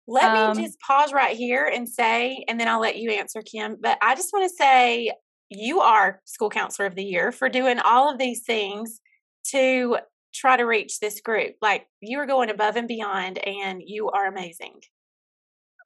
[0.07, 3.43] Let um, me just pause right here and say, and then I'll let you answer,
[3.43, 3.77] Kim.
[3.81, 5.13] But I just want to say
[5.49, 9.01] you are school counselor of the year for doing all of these things
[9.49, 9.99] to
[10.35, 11.55] try to reach this group.
[11.63, 14.81] Like you are going above and beyond, and you are amazing.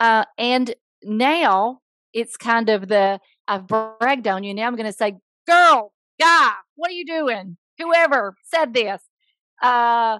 [0.00, 1.80] Uh, and now
[2.12, 4.54] it's kind of the I've bragged on you.
[4.54, 7.56] Now I'm going to say, girl, guy, what are you doing?
[7.78, 9.02] Whoever said this.
[9.60, 10.18] Uh,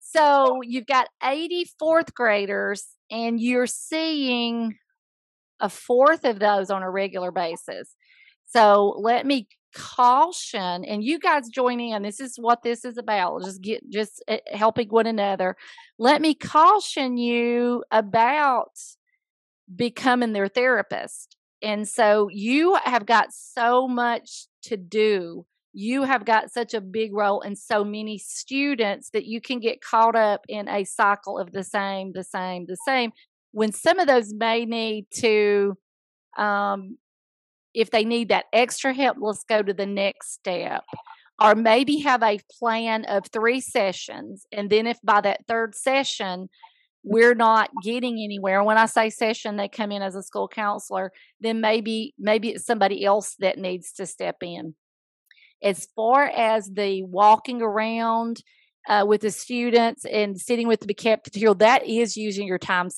[0.00, 4.76] so you've got 80 fourth graders, and you're seeing
[5.60, 7.94] a fourth of those on a regular basis.
[8.46, 13.40] So let me caution and you guys join in this is what this is about
[13.44, 15.56] just get just eh, helping one another
[15.96, 18.72] let me caution you about
[19.74, 26.52] becoming their therapist and so you have got so much to do you have got
[26.52, 30.68] such a big role in so many students that you can get caught up in
[30.68, 33.12] a cycle of the same the same the same
[33.52, 35.76] when some of those may need to
[36.36, 36.98] um,
[37.74, 40.84] if they need that extra help, let's go to the next step.
[41.42, 44.44] Or maybe have a plan of three sessions.
[44.52, 46.50] And then, if by that third session,
[47.02, 48.62] we're not getting anywhere.
[48.62, 52.66] When I say session, they come in as a school counselor, then maybe maybe it's
[52.66, 54.74] somebody else that needs to step in.
[55.62, 58.42] As far as the walking around
[58.88, 62.88] uh, with the students and sitting with the cafeteria, that is using your time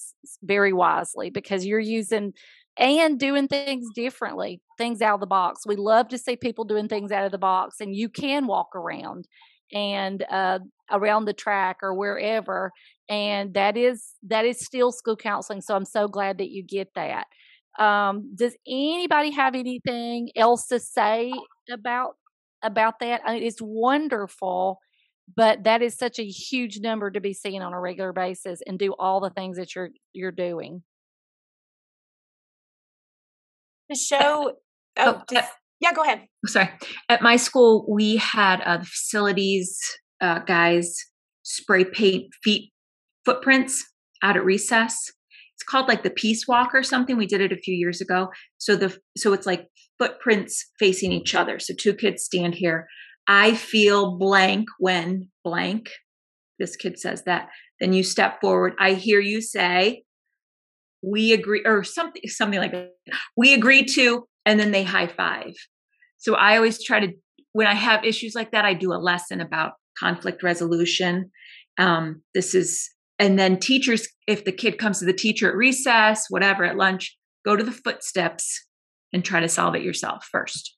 [0.43, 2.33] very wisely because you're using
[2.79, 5.67] and doing things differently, things out of the box.
[5.67, 8.75] We love to see people doing things out of the box, and you can walk
[8.75, 9.27] around
[9.73, 12.73] and uh, around the track or wherever
[13.09, 16.89] and that is that is still school counseling so i'm so glad that you get
[16.95, 17.27] that
[17.79, 21.33] um, does anybody have anything else to say
[21.73, 22.17] about
[22.63, 24.79] about that I mean, it's wonderful
[25.35, 28.79] but that is such a huge number to be seen on a regular basis and
[28.79, 30.83] do all the things that you're you're doing
[33.89, 34.53] The show
[34.99, 35.43] oh, Oh, uh,
[35.81, 36.71] yeah go ahead sorry.
[37.09, 39.79] At my school, we had uh, the facilities
[40.21, 40.97] uh, guys
[41.43, 42.73] spray paint feet
[43.25, 43.85] footprints
[44.23, 45.13] out at recess.
[45.55, 47.17] It's called like the Peace Walk or something.
[47.17, 48.29] We did it a few years ago.
[48.59, 49.67] So the so it's like
[50.03, 51.61] footprints facing each other.
[51.61, 52.89] So two kids stand here.
[53.29, 55.91] I feel blank when blank.
[56.59, 57.49] This kid says that.
[57.81, 58.75] Then you step forward.
[58.81, 60.03] I hear you say,
[61.03, 62.91] "We agree," or something, something like that.
[63.37, 65.53] We agree to, and then they high five.
[66.19, 67.13] So I always try to,
[67.53, 71.31] when I have issues like that, I do a lesson about conflict resolution.
[71.79, 76.27] Um, this is, and then teachers, if the kid comes to the teacher at recess,
[76.29, 78.67] whatever, at lunch, go to the footsteps
[79.13, 80.77] and try to solve it yourself first.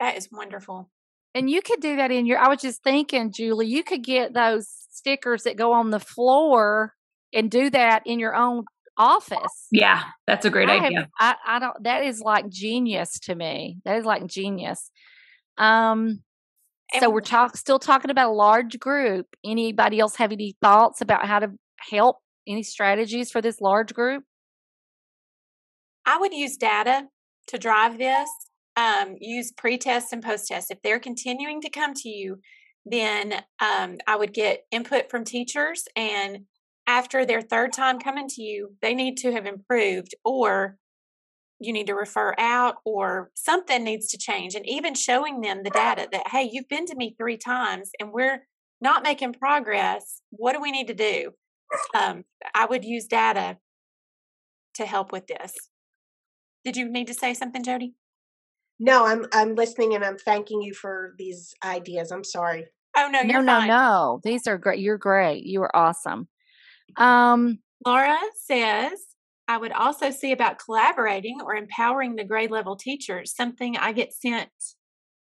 [0.00, 0.90] that is wonderful
[1.34, 4.32] And you could do that in your, I was just thinking, Julie, you could get
[4.34, 6.94] those stickers that go on the floor
[7.32, 8.64] and do that in your own
[8.96, 9.66] office.
[9.70, 11.08] Yeah, that's a great I have- idea.
[11.20, 13.78] I, I don't, that is like genius to me.
[13.84, 14.90] That is like genius.
[15.58, 16.22] Um,
[17.00, 19.26] so we're talk, still talking about a large group.
[19.44, 22.16] Anybody else have any thoughts about how to help?
[22.48, 24.22] Any strategies for this large group?
[26.06, 27.08] I would use data
[27.48, 28.28] to drive this.
[28.76, 30.70] Um, use pre-test and post-test.
[30.70, 32.40] If they're continuing to come to you,
[32.84, 35.84] then um, I would get input from teachers.
[35.96, 36.40] And
[36.86, 40.76] after their third time coming to you, they need to have improved, or
[41.58, 44.54] you need to refer out, or something needs to change.
[44.54, 48.12] And even showing them the data that hey, you've been to me three times, and
[48.12, 48.46] we're
[48.80, 50.20] not making progress.
[50.30, 51.30] What do we need to do?
[51.94, 53.56] Um, I would use data
[54.74, 55.54] to help with this.
[56.66, 57.94] Did you need to say something, Jody?
[58.80, 62.10] No, I'm I'm listening and I'm thanking you for these ideas.
[62.10, 62.66] I'm sorry.
[62.96, 63.68] Oh no, no, you're no, fine.
[63.68, 64.20] no.
[64.24, 64.80] These are great.
[64.80, 65.44] You're great.
[65.46, 66.26] You are awesome.
[66.96, 68.98] Um, Laura says,
[69.46, 73.32] I would also see about collaborating or empowering the grade level teachers.
[73.32, 74.50] Something I get sent.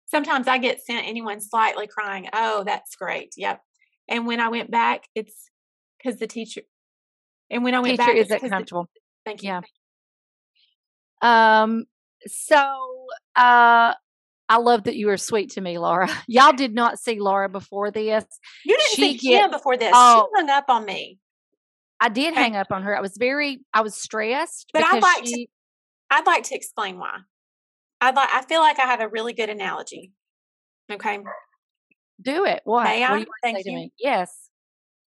[0.05, 2.29] Sometimes I get sent anyone slightly crying.
[2.33, 3.33] Oh, that's great.
[3.35, 3.61] Yep.
[4.07, 5.49] And when I went back, it's
[5.97, 6.61] because the teacher.
[7.49, 8.89] And when I went teacher back, it's isn't 'cause the- comfortable.
[9.25, 9.49] thank you.
[9.49, 9.61] Yeah.
[11.21, 11.85] Um,
[12.27, 12.57] so
[13.35, 13.93] uh
[14.49, 16.09] I love that you were sweet to me, Laura.
[16.27, 18.25] Y'all did not see Laura before this.
[18.65, 19.93] You didn't She see get- Kim before this.
[19.95, 20.27] Oh.
[20.35, 21.19] She hung up on me.
[22.01, 22.97] I did hang up on her.
[22.97, 25.51] I was very I was stressed But I'd like she to
[26.09, 27.19] I'd like to explain why.
[28.01, 30.11] I'd like I feel like I have a really good analogy.
[30.91, 31.19] Okay.
[32.21, 32.61] do it.
[32.65, 32.83] What?
[32.85, 33.25] May I?
[33.41, 33.89] Thank you.
[33.97, 34.49] Yes.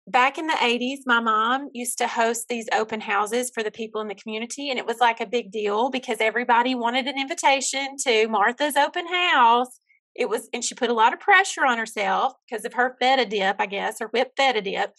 [0.06, 4.00] Back in the 80s my mom used to host these open houses for the people
[4.00, 7.96] in the community and it was like a big deal because everybody wanted an invitation
[8.04, 9.78] to martha's open house
[10.14, 13.24] it was and she put a lot of pressure on herself because of her feta
[13.24, 14.92] dip i guess or whipped feta dip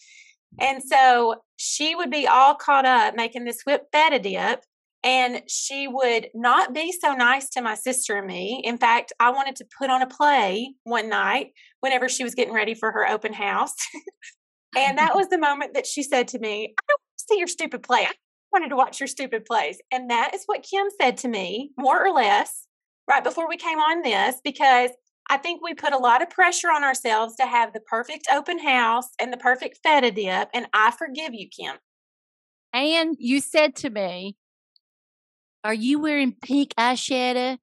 [0.58, 4.62] and so she would be all caught up making this whipped feta dip
[5.04, 8.62] and she would not be so nice to my sister and me.
[8.64, 11.48] In fact, I wanted to put on a play one night
[11.80, 13.74] whenever she was getting ready for her open house.
[14.76, 17.38] And that was the moment that she said to me, I don't want to see
[17.38, 18.06] your stupid play.
[18.06, 18.12] I
[18.52, 19.78] wanted to watch your stupid plays.
[19.92, 22.66] And that is what Kim said to me, more or less,
[23.08, 24.90] right before we came on this, because
[25.30, 28.58] I think we put a lot of pressure on ourselves to have the perfect open
[28.58, 30.48] house and the perfect feta dip.
[30.52, 31.76] And I forgive you, Kim.
[32.72, 34.36] And you said to me,
[35.62, 37.58] Are you wearing pink eyeshadow?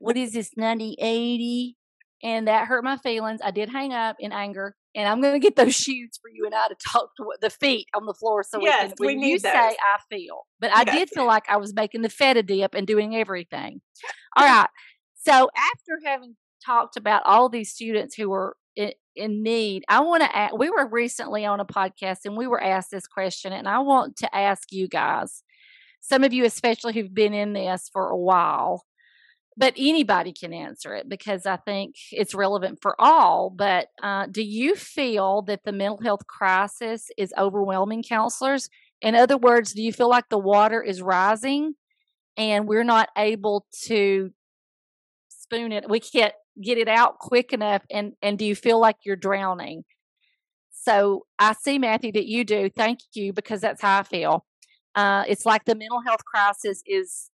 [0.00, 1.77] What is this, 1980?
[2.22, 3.40] And that hurt my feelings.
[3.44, 4.74] I did hang up in anger.
[4.94, 7.50] And I'm going to get those shoes for you and I to talk to the
[7.50, 8.42] feet on the floor.
[8.42, 9.76] So Yes, we, can, when we you need say, those.
[9.80, 10.46] I feel.
[10.60, 13.80] But I did feel like I was making the feta dip and doing everything.
[14.36, 14.68] All right.
[15.14, 20.22] So after having talked about all these students who were in, in need, I want
[20.22, 23.68] to ask, we were recently on a podcast and we were asked this question, and
[23.68, 25.42] I want to ask you guys,
[26.00, 28.84] some of you especially who've been in this for a while,
[29.58, 33.50] but anybody can answer it because I think it's relevant for all.
[33.50, 38.70] But uh, do you feel that the mental health crisis is overwhelming counselors?
[39.02, 41.74] In other words, do you feel like the water is rising
[42.36, 44.30] and we're not able to
[45.28, 45.90] spoon it?
[45.90, 47.82] We can't get it out quick enough.
[47.90, 49.82] And, and do you feel like you're drowning?
[50.70, 52.70] So I see, Matthew, that you do.
[52.70, 54.46] Thank you because that's how I feel.
[54.94, 57.30] Uh, it's like the mental health crisis is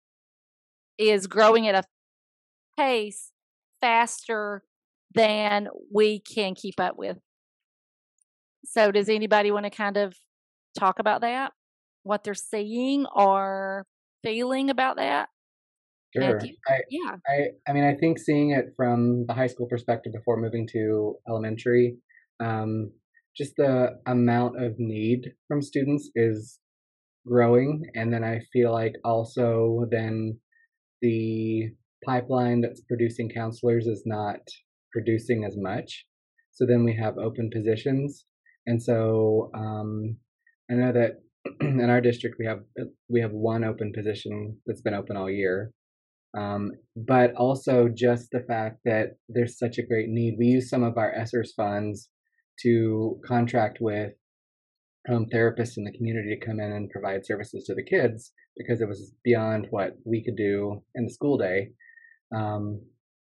[0.98, 1.82] is growing at a
[2.78, 3.32] pace
[3.80, 4.62] faster
[5.14, 7.18] than we can keep up with.
[8.64, 10.14] So, does anybody want to kind of
[10.78, 11.52] talk about that?
[12.04, 13.86] What they're seeing or
[14.22, 15.28] feeling about that?
[16.14, 16.34] Sure.
[16.34, 16.54] Matthew?
[16.68, 17.16] I, Yeah.
[17.26, 21.16] I, I mean, I think seeing it from the high school perspective before moving to
[21.28, 21.96] elementary,
[22.40, 22.90] um,
[23.36, 26.58] just the amount of need from students is
[27.26, 27.82] growing.
[27.94, 30.38] And then I feel like also then
[31.00, 31.70] the
[32.04, 34.40] pipeline that's producing counselors is not
[34.92, 36.04] producing as much.
[36.52, 38.24] So then we have open positions.
[38.66, 40.16] And so um,
[40.70, 41.12] I know that
[41.60, 42.60] in our district we have
[43.08, 45.72] we have one open position that's been open all year.
[46.36, 50.36] Um, but also just the fact that there's such a great need.
[50.38, 52.08] We use some of our ESSERS funds
[52.62, 54.12] to contract with
[55.10, 58.80] um, therapists in the community to come in and provide services to the kids because
[58.80, 61.70] it was beyond what we could do in the school day.
[62.34, 62.80] Um,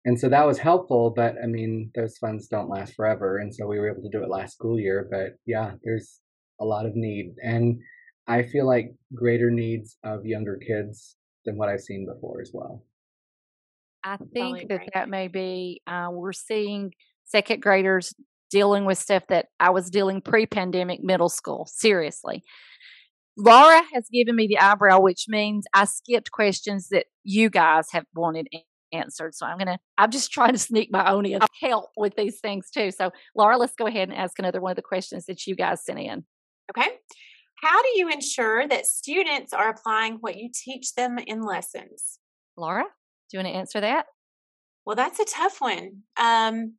[0.04, 3.38] and so that was helpful, but I mean, those funds don't last forever.
[3.38, 5.08] And so we were able to do it last school year.
[5.10, 6.20] But yeah, there's
[6.60, 7.34] a lot of need.
[7.42, 7.80] And
[8.28, 12.84] I feel like greater needs of younger kids than what I've seen before as well.
[14.04, 16.92] I think that that may be, uh, we're seeing
[17.24, 18.14] second graders
[18.50, 21.66] dealing with stuff that I was dealing pre pandemic middle school.
[21.68, 22.44] Seriously.
[23.36, 28.06] Laura has given me the eyebrow, which means I skipped questions that you guys have
[28.14, 29.34] wanted a- answered.
[29.34, 32.40] So I'm going to, I'm just trying to sneak my own in help with these
[32.40, 32.90] things too.
[32.90, 35.84] So, Laura, let's go ahead and ask another one of the questions that you guys
[35.84, 36.24] sent in.
[36.70, 36.88] Okay.
[37.62, 42.18] How do you ensure that students are applying what you teach them in lessons?
[42.56, 44.06] Laura, do you want to answer that?
[44.84, 46.02] Well, that's a tough one.
[46.16, 46.74] Um,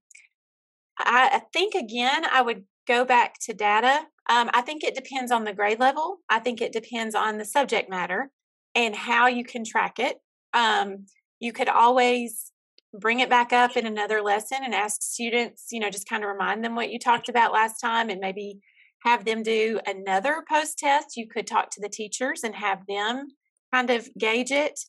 [0.99, 4.05] I, I think again, I would go back to data.
[4.29, 6.17] Um, I think it depends on the grade level.
[6.29, 8.31] I think it depends on the subject matter
[8.75, 10.17] and how you can track it.
[10.53, 11.05] Um,
[11.39, 12.51] you could always
[12.93, 16.29] bring it back up in another lesson and ask students, you know, just kind of
[16.29, 18.59] remind them what you talked about last time and maybe
[19.03, 21.17] have them do another post test.
[21.17, 23.27] You could talk to the teachers and have them
[23.73, 24.79] kind of gauge it.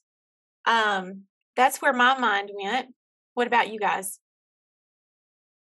[0.67, 1.25] Um,
[1.57, 2.89] that's where my mind went.
[3.35, 4.21] What about you guys?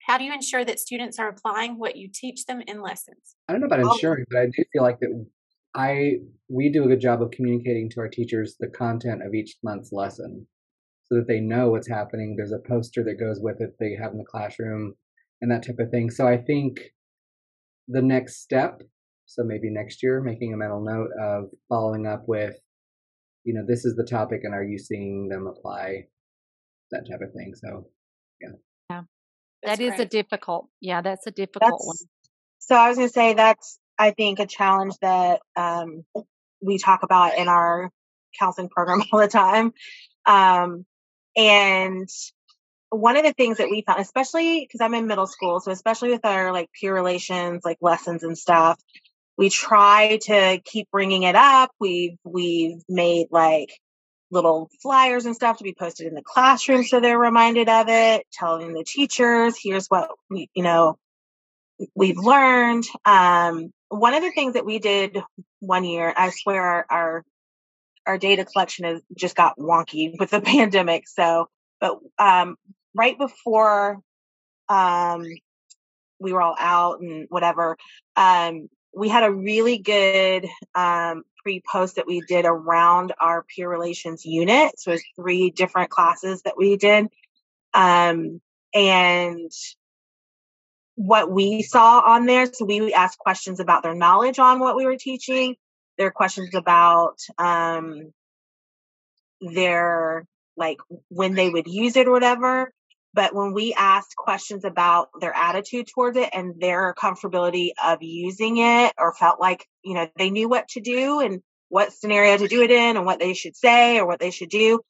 [0.07, 3.37] How do you ensure that students are applying what you teach them in lessons?
[3.49, 5.27] I don't know about ensuring, but I do feel like that
[5.75, 6.19] I
[6.49, 9.93] we do a good job of communicating to our teachers the content of each month's
[9.93, 10.47] lesson
[11.07, 12.35] so that they know what's happening.
[12.37, 14.95] There's a poster that goes with it they have in the classroom
[15.41, 16.11] and that type of thing.
[16.11, 16.81] So I think
[17.89, 18.83] the next step,
[19.27, 22.57] so maybe next year, making a mental note of following up with,
[23.45, 26.07] you know, this is the topic and are you seeing them apply
[26.91, 27.53] that type of thing.
[27.55, 27.87] So
[28.41, 28.49] yeah.
[28.91, 29.03] Yeah.
[29.63, 31.97] That's that is a difficult, yeah, that's a difficult That's one.
[32.59, 36.05] so I was gonna say that's I think a challenge that um
[36.63, 37.91] we talk about in our
[38.39, 39.73] counseling program all the time.
[40.27, 40.87] Um
[41.37, 42.09] and
[42.91, 46.11] one of the things that we found, especially because I'm in middle school, so especially
[46.11, 48.81] with our like peer relations, like lessons and stuff,
[49.37, 51.71] we try to keep bringing it up.
[51.81, 53.71] We've we've made like
[54.31, 58.27] little flyers and stuff to be posted in the classroom so they're reminded of it.
[58.33, 60.99] Telling the teachers, here's what we, you know
[61.95, 62.85] we've learned.
[63.05, 65.19] Um, one of the things that we did
[65.61, 67.25] one year, I swear our our,
[68.07, 71.09] our data collection has just got wonky with the pandemic.
[71.09, 71.49] So,
[71.81, 72.57] but um,
[72.95, 74.01] right before
[74.69, 75.25] um,
[76.19, 77.77] we were all out and whatever,
[78.17, 84.25] um, we had a really good um, pre-post that we did around our peer relations
[84.25, 84.79] unit.
[84.79, 87.09] So it was three different classes that we did.
[87.75, 88.41] Um,
[88.73, 89.51] and
[90.97, 94.85] what we saw on there, so we asked questions about their knowledge on what we
[94.85, 95.57] were teaching.
[95.99, 98.13] There are questions about um,
[99.41, 100.27] their
[100.57, 100.79] like
[101.09, 102.73] when they would use it or whatever.
[103.13, 108.57] But when we asked questions about their attitude towards it and their comfortability of using
[108.59, 112.49] it or felt like, you know, they knew what to do and what scenario to
[112.49, 114.81] do it in and what they should say or what they should do,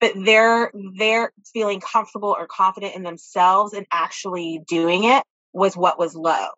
[0.00, 5.98] but they're they're feeling comfortable or confident in themselves and actually doing it was what
[5.98, 6.48] was low.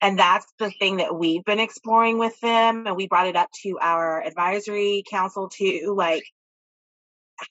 [0.00, 2.86] And that's the thing that we've been exploring with them.
[2.86, 5.94] And we brought it up to our advisory council too.
[5.96, 6.24] Like,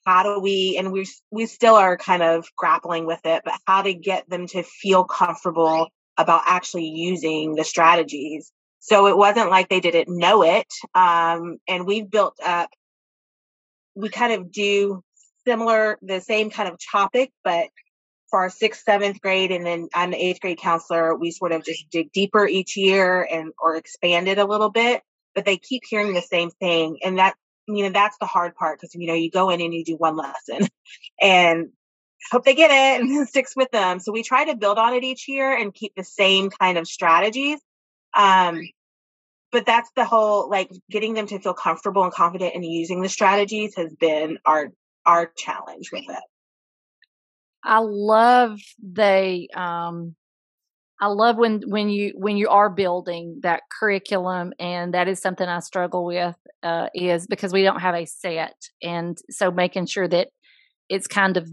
[0.06, 3.82] how do we, and we we still are kind of grappling with it, but how
[3.84, 8.52] to get them to feel comfortable about actually using the strategies.
[8.80, 10.68] So it wasn't like they didn't know it.
[10.94, 12.70] Um, and we've built up,
[13.96, 15.04] we kind of do
[15.46, 17.68] similar, the same kind of topic, but
[18.38, 21.90] our sixth, seventh grade, and then I'm the eighth grade counselor, we sort of just
[21.90, 25.02] dig deeper each year and or expand it a little bit.
[25.34, 27.36] But they keep hearing the same thing, and that
[27.68, 29.98] you know that's the hard part because you know you go in and you do
[29.98, 30.68] one lesson,
[31.22, 31.70] and
[32.32, 34.00] hope they get it and it sticks with them.
[34.00, 36.88] So we try to build on it each year and keep the same kind of
[36.88, 37.60] strategies.
[38.16, 38.62] Um,
[39.52, 43.10] but that's the whole like getting them to feel comfortable and confident in using the
[43.10, 44.72] strategies has been our
[45.06, 46.24] our challenge with it.
[47.66, 50.16] I love they um
[51.02, 55.48] I love when when you when you are building that curriculum and that is something
[55.48, 60.08] I struggle with uh is because we don't have a set and so making sure
[60.08, 60.30] that
[60.90, 61.50] it's kind of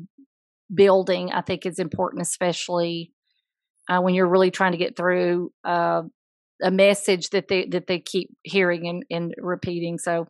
[0.73, 3.13] building I think is important especially
[3.89, 6.03] uh, when you're really trying to get through uh,
[6.63, 9.99] a message that they that they keep hearing and, and repeating.
[9.99, 10.29] So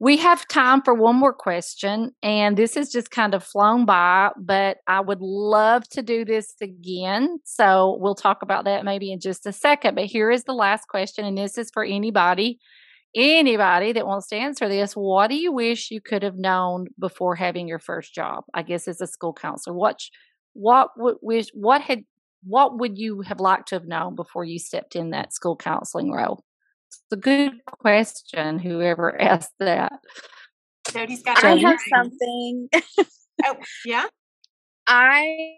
[0.00, 4.30] we have time for one more question, and this is just kind of flown by,
[4.38, 7.38] but I would love to do this again.
[7.44, 9.94] So we'll talk about that maybe in just a second.
[9.94, 12.58] But here is the last question, and this is for anybody,
[13.14, 14.94] anybody that wants to answer this.
[14.94, 18.44] What do you wish you could have known before having your first job?
[18.54, 19.76] I guess as a school counselor.
[19.76, 20.00] What
[20.54, 22.04] what would wish what had
[22.42, 26.10] what would you have liked to have known before you stepped in that school counseling
[26.10, 26.42] role?
[26.90, 29.92] It's a good question, whoever asked that.
[30.92, 32.68] Jody's got I have something.
[33.44, 34.06] oh, yeah.
[34.86, 35.56] I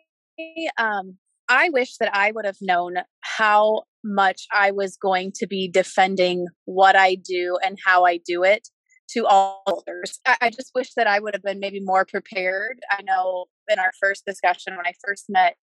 [0.78, 1.16] um
[1.48, 6.46] I wish that I would have known how much I was going to be defending
[6.64, 8.68] what I do and how I do it
[9.10, 10.18] to all others.
[10.26, 12.80] I, I just wish that I would have been maybe more prepared.
[12.90, 15.56] I know in our first discussion when I first met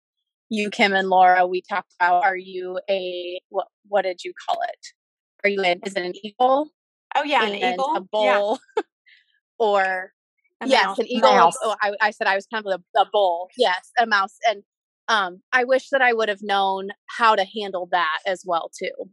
[0.49, 4.59] you, Kim and Laura, we talked about are you a what what did you call
[4.61, 4.96] it?
[5.43, 6.69] Are you an is it an eagle?
[7.15, 7.95] Oh yeah, an eagle.
[7.95, 8.59] A bull.
[8.75, 8.83] Yeah.
[9.59, 10.13] or
[10.61, 10.99] A yes, mouse.
[10.99, 11.31] an eagle.
[11.31, 11.55] Mouse.
[11.63, 13.49] Oh, I, I said I was kind of a, a bull.
[13.57, 14.37] Yes, a mouse.
[14.47, 14.63] And
[15.07, 19.09] um I wish that I would have known how to handle that as well too.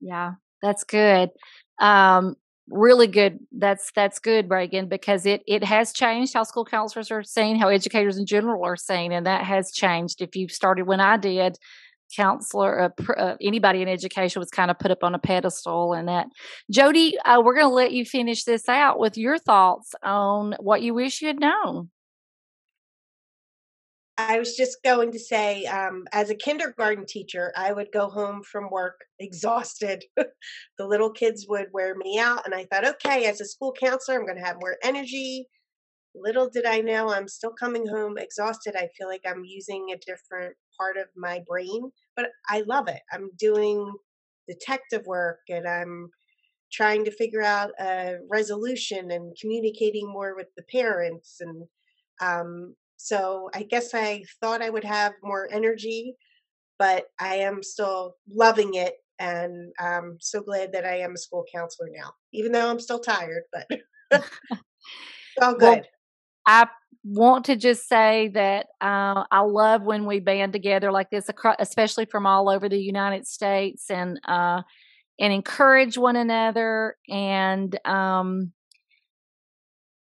[0.00, 0.32] Yeah,
[0.62, 1.30] that's good.
[1.80, 2.36] Um,
[2.68, 3.38] really good.
[3.52, 7.68] That's that's good, Reagan, because it it has changed how school counselors are seen, how
[7.68, 10.20] educators in general are seen, and that has changed.
[10.20, 11.58] If you started when I did,
[12.14, 15.92] counselor, uh, pr- uh, anybody in education was kind of put up on a pedestal,
[15.92, 16.26] and that.
[16.70, 20.82] Jody, uh, we're going to let you finish this out with your thoughts on what
[20.82, 21.90] you wish you had known.
[24.16, 28.42] I was just going to say, um, as a kindergarten teacher, I would go home
[28.44, 30.04] from work exhausted.
[30.16, 34.18] the little kids would wear me out, and I thought, okay, as a school counselor,
[34.18, 35.48] I'm going to have more energy.
[36.14, 38.76] Little did I know, I'm still coming home exhausted.
[38.76, 43.00] I feel like I'm using a different part of my brain, but I love it.
[43.12, 43.92] I'm doing
[44.48, 46.10] detective work, and I'm
[46.72, 51.66] trying to figure out a resolution and communicating more with the parents and
[52.20, 56.14] um, so I guess I thought I would have more energy,
[56.78, 61.44] but I am still loving it and I'm so glad that I am a school
[61.54, 63.66] counselor now, even though I'm still tired, but
[65.36, 65.86] it's all Well, good.
[66.46, 66.66] I
[67.04, 71.28] want to just say that uh, I love when we band together like this,
[71.58, 74.62] especially from all over the United States, and uh,
[75.20, 76.96] and encourage one another.
[77.08, 78.52] And um,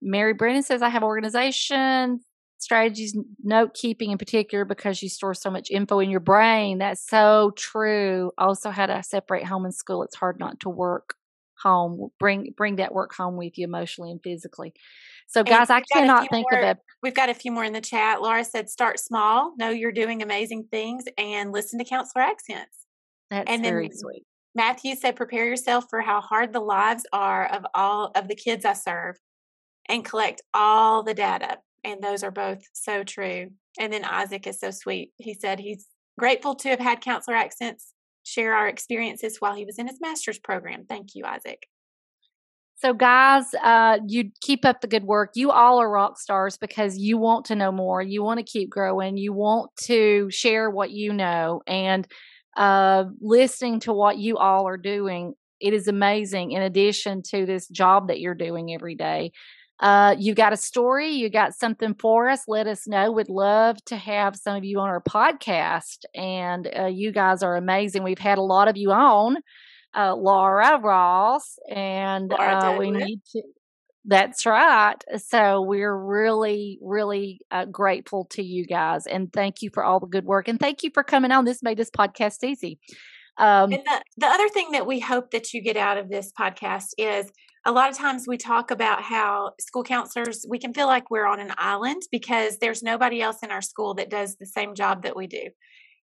[0.01, 2.21] Mary Brennan says, "I have organization
[2.61, 6.77] strategies, note keeping in particular, because you store so much info in your brain.
[6.77, 8.31] That's so true.
[8.37, 10.03] Also, how to separate home and school.
[10.03, 11.15] It's hard not to work
[11.61, 12.09] home.
[12.19, 14.73] Bring bring that work home with you emotionally and physically.
[15.31, 17.51] So, guys, I we've got a cannot think more- of a We've got a few
[17.51, 18.21] more in the chat.
[18.21, 19.53] Laura said, "Start small.
[19.57, 22.85] Know you're doing amazing things, and listen to counselor accents."
[23.31, 24.23] That's and very then sweet.
[24.53, 28.65] Matthew said, "Prepare yourself for how hard the lives are of all of the kids
[28.65, 29.17] I serve,
[29.87, 33.51] and collect all the data." And those are both so true.
[33.79, 35.13] And then Isaac is so sweet.
[35.17, 35.87] He said he's
[36.19, 40.37] grateful to have had counselor accents share our experiences while he was in his master's
[40.37, 40.85] program.
[40.85, 41.65] Thank you, Isaac.
[42.81, 45.33] So, guys, uh, you keep up the good work.
[45.35, 48.01] You all are rock stars because you want to know more.
[48.01, 49.17] You want to keep growing.
[49.17, 51.61] You want to share what you know.
[51.67, 52.07] And
[52.57, 56.53] uh, listening to what you all are doing, it is amazing.
[56.53, 59.31] In addition to this job that you're doing every day,
[59.79, 62.45] uh, you got a story, you got something for us.
[62.47, 63.11] Let us know.
[63.11, 65.99] We'd love to have some of you on our podcast.
[66.15, 68.01] And uh, you guys are amazing.
[68.01, 69.37] We've had a lot of you on
[69.95, 73.41] uh, Laura Ross, and Laura uh, we need to.
[74.03, 74.95] That's right.
[75.17, 80.07] So we're really, really uh, grateful to you guys, and thank you for all the
[80.07, 81.45] good work, and thank you for coming on.
[81.45, 82.79] This made this podcast easy.
[83.37, 86.31] Um, And the, the other thing that we hope that you get out of this
[86.37, 87.31] podcast is
[87.65, 91.27] a lot of times we talk about how school counselors, we can feel like we're
[91.27, 95.03] on an island because there's nobody else in our school that does the same job
[95.03, 95.49] that we do.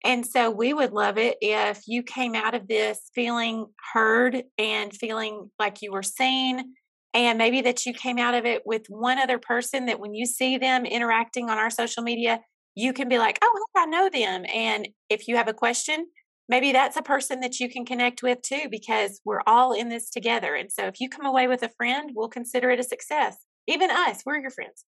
[0.03, 4.93] And so we would love it if you came out of this feeling heard and
[4.93, 6.73] feeling like you were seen.
[7.13, 10.25] And maybe that you came out of it with one other person that when you
[10.25, 12.39] see them interacting on our social media,
[12.75, 14.45] you can be like, oh, I know them.
[14.53, 16.07] And if you have a question,
[16.49, 20.09] maybe that's a person that you can connect with too, because we're all in this
[20.09, 20.55] together.
[20.55, 23.37] And so if you come away with a friend, we'll consider it a success.
[23.67, 24.83] Even us, we're your friends.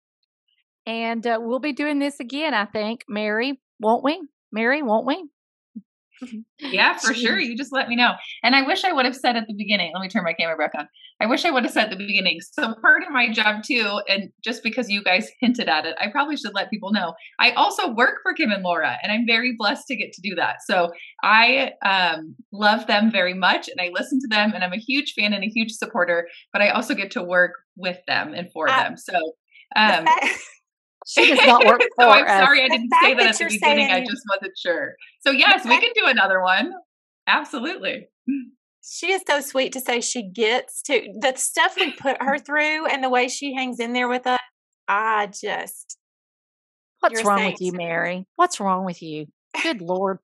[0.86, 4.20] And uh, we'll be doing this again, I think, Mary, won't we?
[4.52, 5.28] Mary, won't we?
[6.60, 7.38] yeah, for sure.
[7.38, 8.12] You just let me know.
[8.42, 10.56] And I wish I would have said at the beginning, let me turn my camera
[10.56, 10.88] back on.
[11.20, 12.40] I wish I would have said at the beginning.
[12.40, 16.08] So part of my job too, and just because you guys hinted at it, I
[16.08, 17.14] probably should let people know.
[17.38, 20.34] I also work for Kim and Laura, and I'm very blessed to get to do
[20.36, 20.56] that.
[20.66, 20.90] So
[21.22, 25.14] I um, love them very much, and I listen to them, and I'm a huge
[25.14, 26.28] fan and a huge supporter.
[26.52, 28.96] But I also get to work with them and for them.
[28.96, 29.14] So
[29.76, 30.06] um,
[31.10, 32.44] She does not work for so I'm us.
[32.46, 33.90] sorry I didn't say that that at the you're beginning.
[33.90, 34.94] I just wasn't sure.
[35.20, 36.72] So yes, we can do another one.
[37.26, 38.08] Absolutely.
[38.82, 42.86] She is so sweet to say she gets to the stuff we put her through
[42.86, 44.40] and the way she hangs in there with us.
[44.88, 45.96] I just
[47.00, 47.54] What's wrong saint.
[47.54, 48.26] with you, Mary?
[48.36, 49.26] What's wrong with you?
[49.62, 50.18] Good Lord.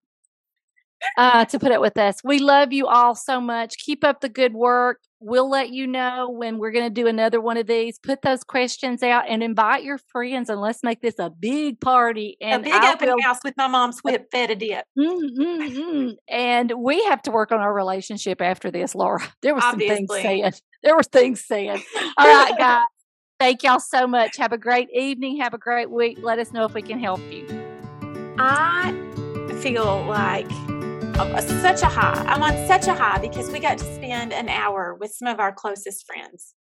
[1.16, 3.76] Uh, to put it with us, we love you all so much.
[3.78, 5.00] Keep up the good work.
[5.20, 7.98] We'll let you know when we're going to do another one of these.
[7.98, 12.36] Put those questions out and invite your friends, and let's make this a big party.
[12.40, 14.84] and a big I open house with my mom's whip feta dip.
[16.28, 19.22] And we have to work on our relationship after this, Laura.
[19.42, 20.58] There was some things said.
[20.82, 21.80] There were things said.
[22.18, 22.84] All right, guys.
[23.38, 24.36] Thank y'all so much.
[24.38, 25.38] Have a great evening.
[25.40, 26.18] Have a great week.
[26.22, 27.46] Let us know if we can help you.
[28.38, 28.92] I
[29.60, 30.50] feel like
[31.16, 32.24] such a high.
[32.26, 35.40] I'm on such a high because we got to spend an hour with some of
[35.40, 36.54] our closest friends.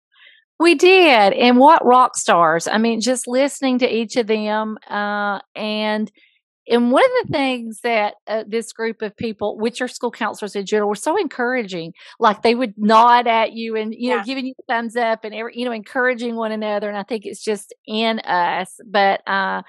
[0.59, 1.33] We did.
[1.33, 2.67] And what rock stars.
[2.67, 4.77] I mean, just listening to each of them.
[4.89, 6.11] Uh, and
[6.67, 10.55] and one of the things that uh, this group of people, which are school counselors
[10.55, 11.93] in general, were so encouraging.
[12.19, 15.53] Like they would nod at you and you know giving you thumbs up and every,
[15.55, 16.89] you know encouraging one another.
[16.89, 18.79] And I think it's just in us.
[18.85, 19.61] But uh,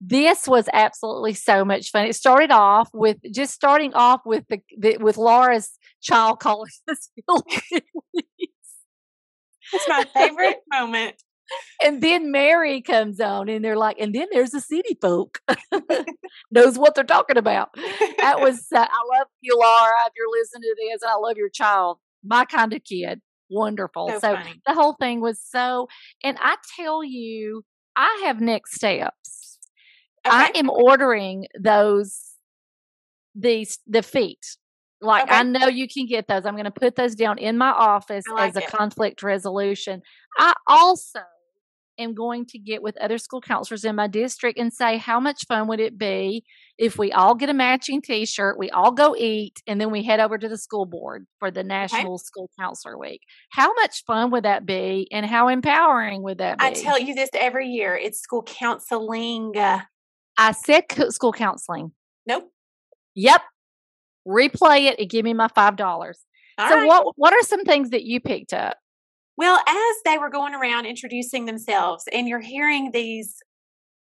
[0.00, 2.06] this was absolutely so much fun.
[2.06, 5.70] It started off with just starting off with the, the with Laura's
[6.00, 7.10] child calling us
[9.72, 11.16] It's my favorite moment.
[11.82, 15.40] And then Mary comes on, and they're like, and then there's the city folk
[16.50, 17.70] knows what they're talking about.
[18.18, 19.94] That was uh, I love you, Laura.
[20.06, 23.20] If you're listening to this, and I love your child, my kind of kid.
[23.50, 24.10] Wonderful.
[24.10, 24.36] So So,
[24.66, 25.88] the whole thing was so.
[26.22, 27.64] And I tell you,
[27.96, 29.37] I have next steps.
[30.30, 32.20] I am ordering those
[33.34, 34.44] these the feet.
[35.00, 36.44] Like I know you can get those.
[36.44, 38.68] I'm going to put those down in my office like as a it.
[38.68, 40.02] conflict resolution.
[40.36, 41.20] I also
[41.98, 45.44] am going to get with other school counselors in my district and say how much
[45.46, 46.44] fun would it be
[46.78, 50.20] if we all get a matching t-shirt, we all go eat and then we head
[50.20, 53.20] over to the school board for the National School Counselor Week.
[53.50, 56.64] How much fun would that be and how empowering would that be?
[56.64, 57.96] I tell you this every year.
[57.96, 59.56] It's school counseling.
[59.56, 59.80] Uh,
[60.38, 61.92] I said school counseling.
[62.26, 62.50] Nope.
[63.14, 63.42] Yep.
[64.26, 66.18] Replay it and give me my five dollars.
[66.58, 66.86] So right.
[66.86, 68.78] what what are some things that you picked up?
[69.36, 73.36] Well, as they were going around introducing themselves, and you're hearing these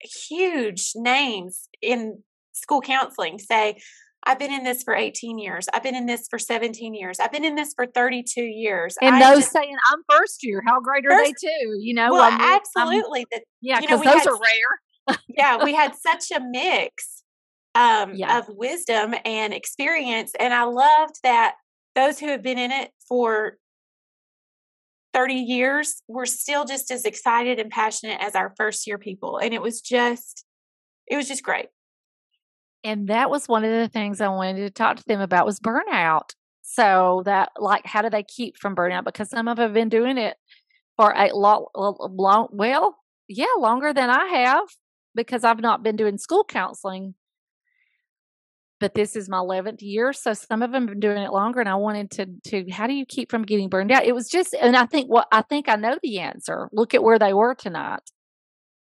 [0.01, 3.80] huge names in school counseling say,
[4.24, 5.67] I've been in this for 18 years.
[5.74, 7.20] I've been in this for 17 years.
[7.20, 8.95] I've been in this for 32 years.
[9.01, 11.78] And I those just- saying I'm first year, how great are they too?
[11.80, 13.26] You know, well, I'm- I'm- absolutely.
[13.32, 14.82] that yeah, you know, because those had are rare.
[15.28, 17.24] Yeah, we had such a mix
[17.76, 18.39] um, Yeah.
[18.39, 20.34] of wisdom and experience.
[20.39, 21.55] And I loved that
[21.95, 23.57] those who have been in it for
[25.14, 29.38] 30 years were still just as excited and passionate as our first year people.
[29.38, 30.45] And it was just,
[31.07, 31.68] it was just great.
[32.84, 35.60] And that was one of the things I wanted to talk to them about was
[35.60, 36.32] burnout.
[36.62, 39.03] So that like how do they keep from burnout?
[39.03, 40.38] Because some of them have been doing it
[40.95, 42.97] for a lot long well,
[43.28, 44.64] yeah, longer than I have
[45.26, 47.15] because I've not been doing school counseling.
[48.80, 50.13] But this is my 11th year.
[50.13, 51.59] So some of them have been doing it longer.
[51.59, 54.05] And I wanted to, to, how do you keep from getting burned out?
[54.05, 56.70] It was just, and I think what, I think I know the answer.
[56.72, 57.99] Look at where they were tonight.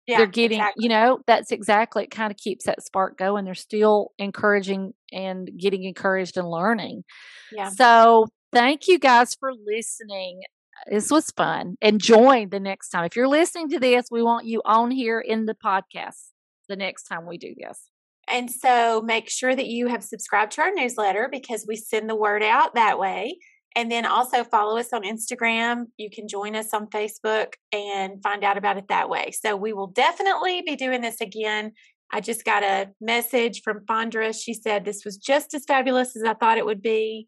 [0.08, 0.84] Yeah, They're getting, exactly.
[0.84, 3.44] you know, that's exactly, it kind of keeps that spark going.
[3.44, 7.04] They're still encouraging and getting encouraged and learning.
[7.52, 7.70] Yeah.
[7.70, 10.42] So thank you guys for listening.
[10.90, 11.76] This was fun.
[11.82, 13.06] And join the next time.
[13.06, 16.30] If you're listening to this, we want you on here in the podcast
[16.70, 17.90] the next time we do this.
[18.28, 22.16] And so make sure that you have subscribed to our newsletter because we send the
[22.16, 23.38] word out that way.
[23.76, 25.86] And then also follow us on Instagram.
[25.98, 29.32] You can join us on Facebook and find out about it that way.
[29.32, 31.72] So we will definitely be doing this again.
[32.12, 34.40] I just got a message from Fondra.
[34.40, 37.28] She said this was just as fabulous as I thought it would be.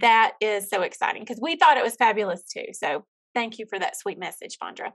[0.00, 2.66] That is so exciting because we thought it was fabulous too.
[2.72, 4.92] So thank you for that sweet message, Fondra.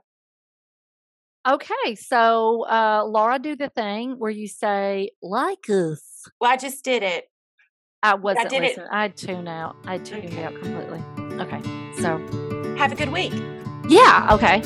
[1.48, 1.94] Okay.
[1.94, 6.02] So, uh, Laura, do the thing where you say, like us.
[6.40, 7.24] Well, I just did it.
[8.02, 8.78] I wasn't I did it.
[8.90, 9.76] I tuned out.
[9.84, 11.02] I tuned out completely.
[11.38, 11.60] Okay.
[12.00, 12.18] So
[12.76, 13.32] Have a good week.
[13.88, 14.28] yeah.
[14.32, 14.60] Okay.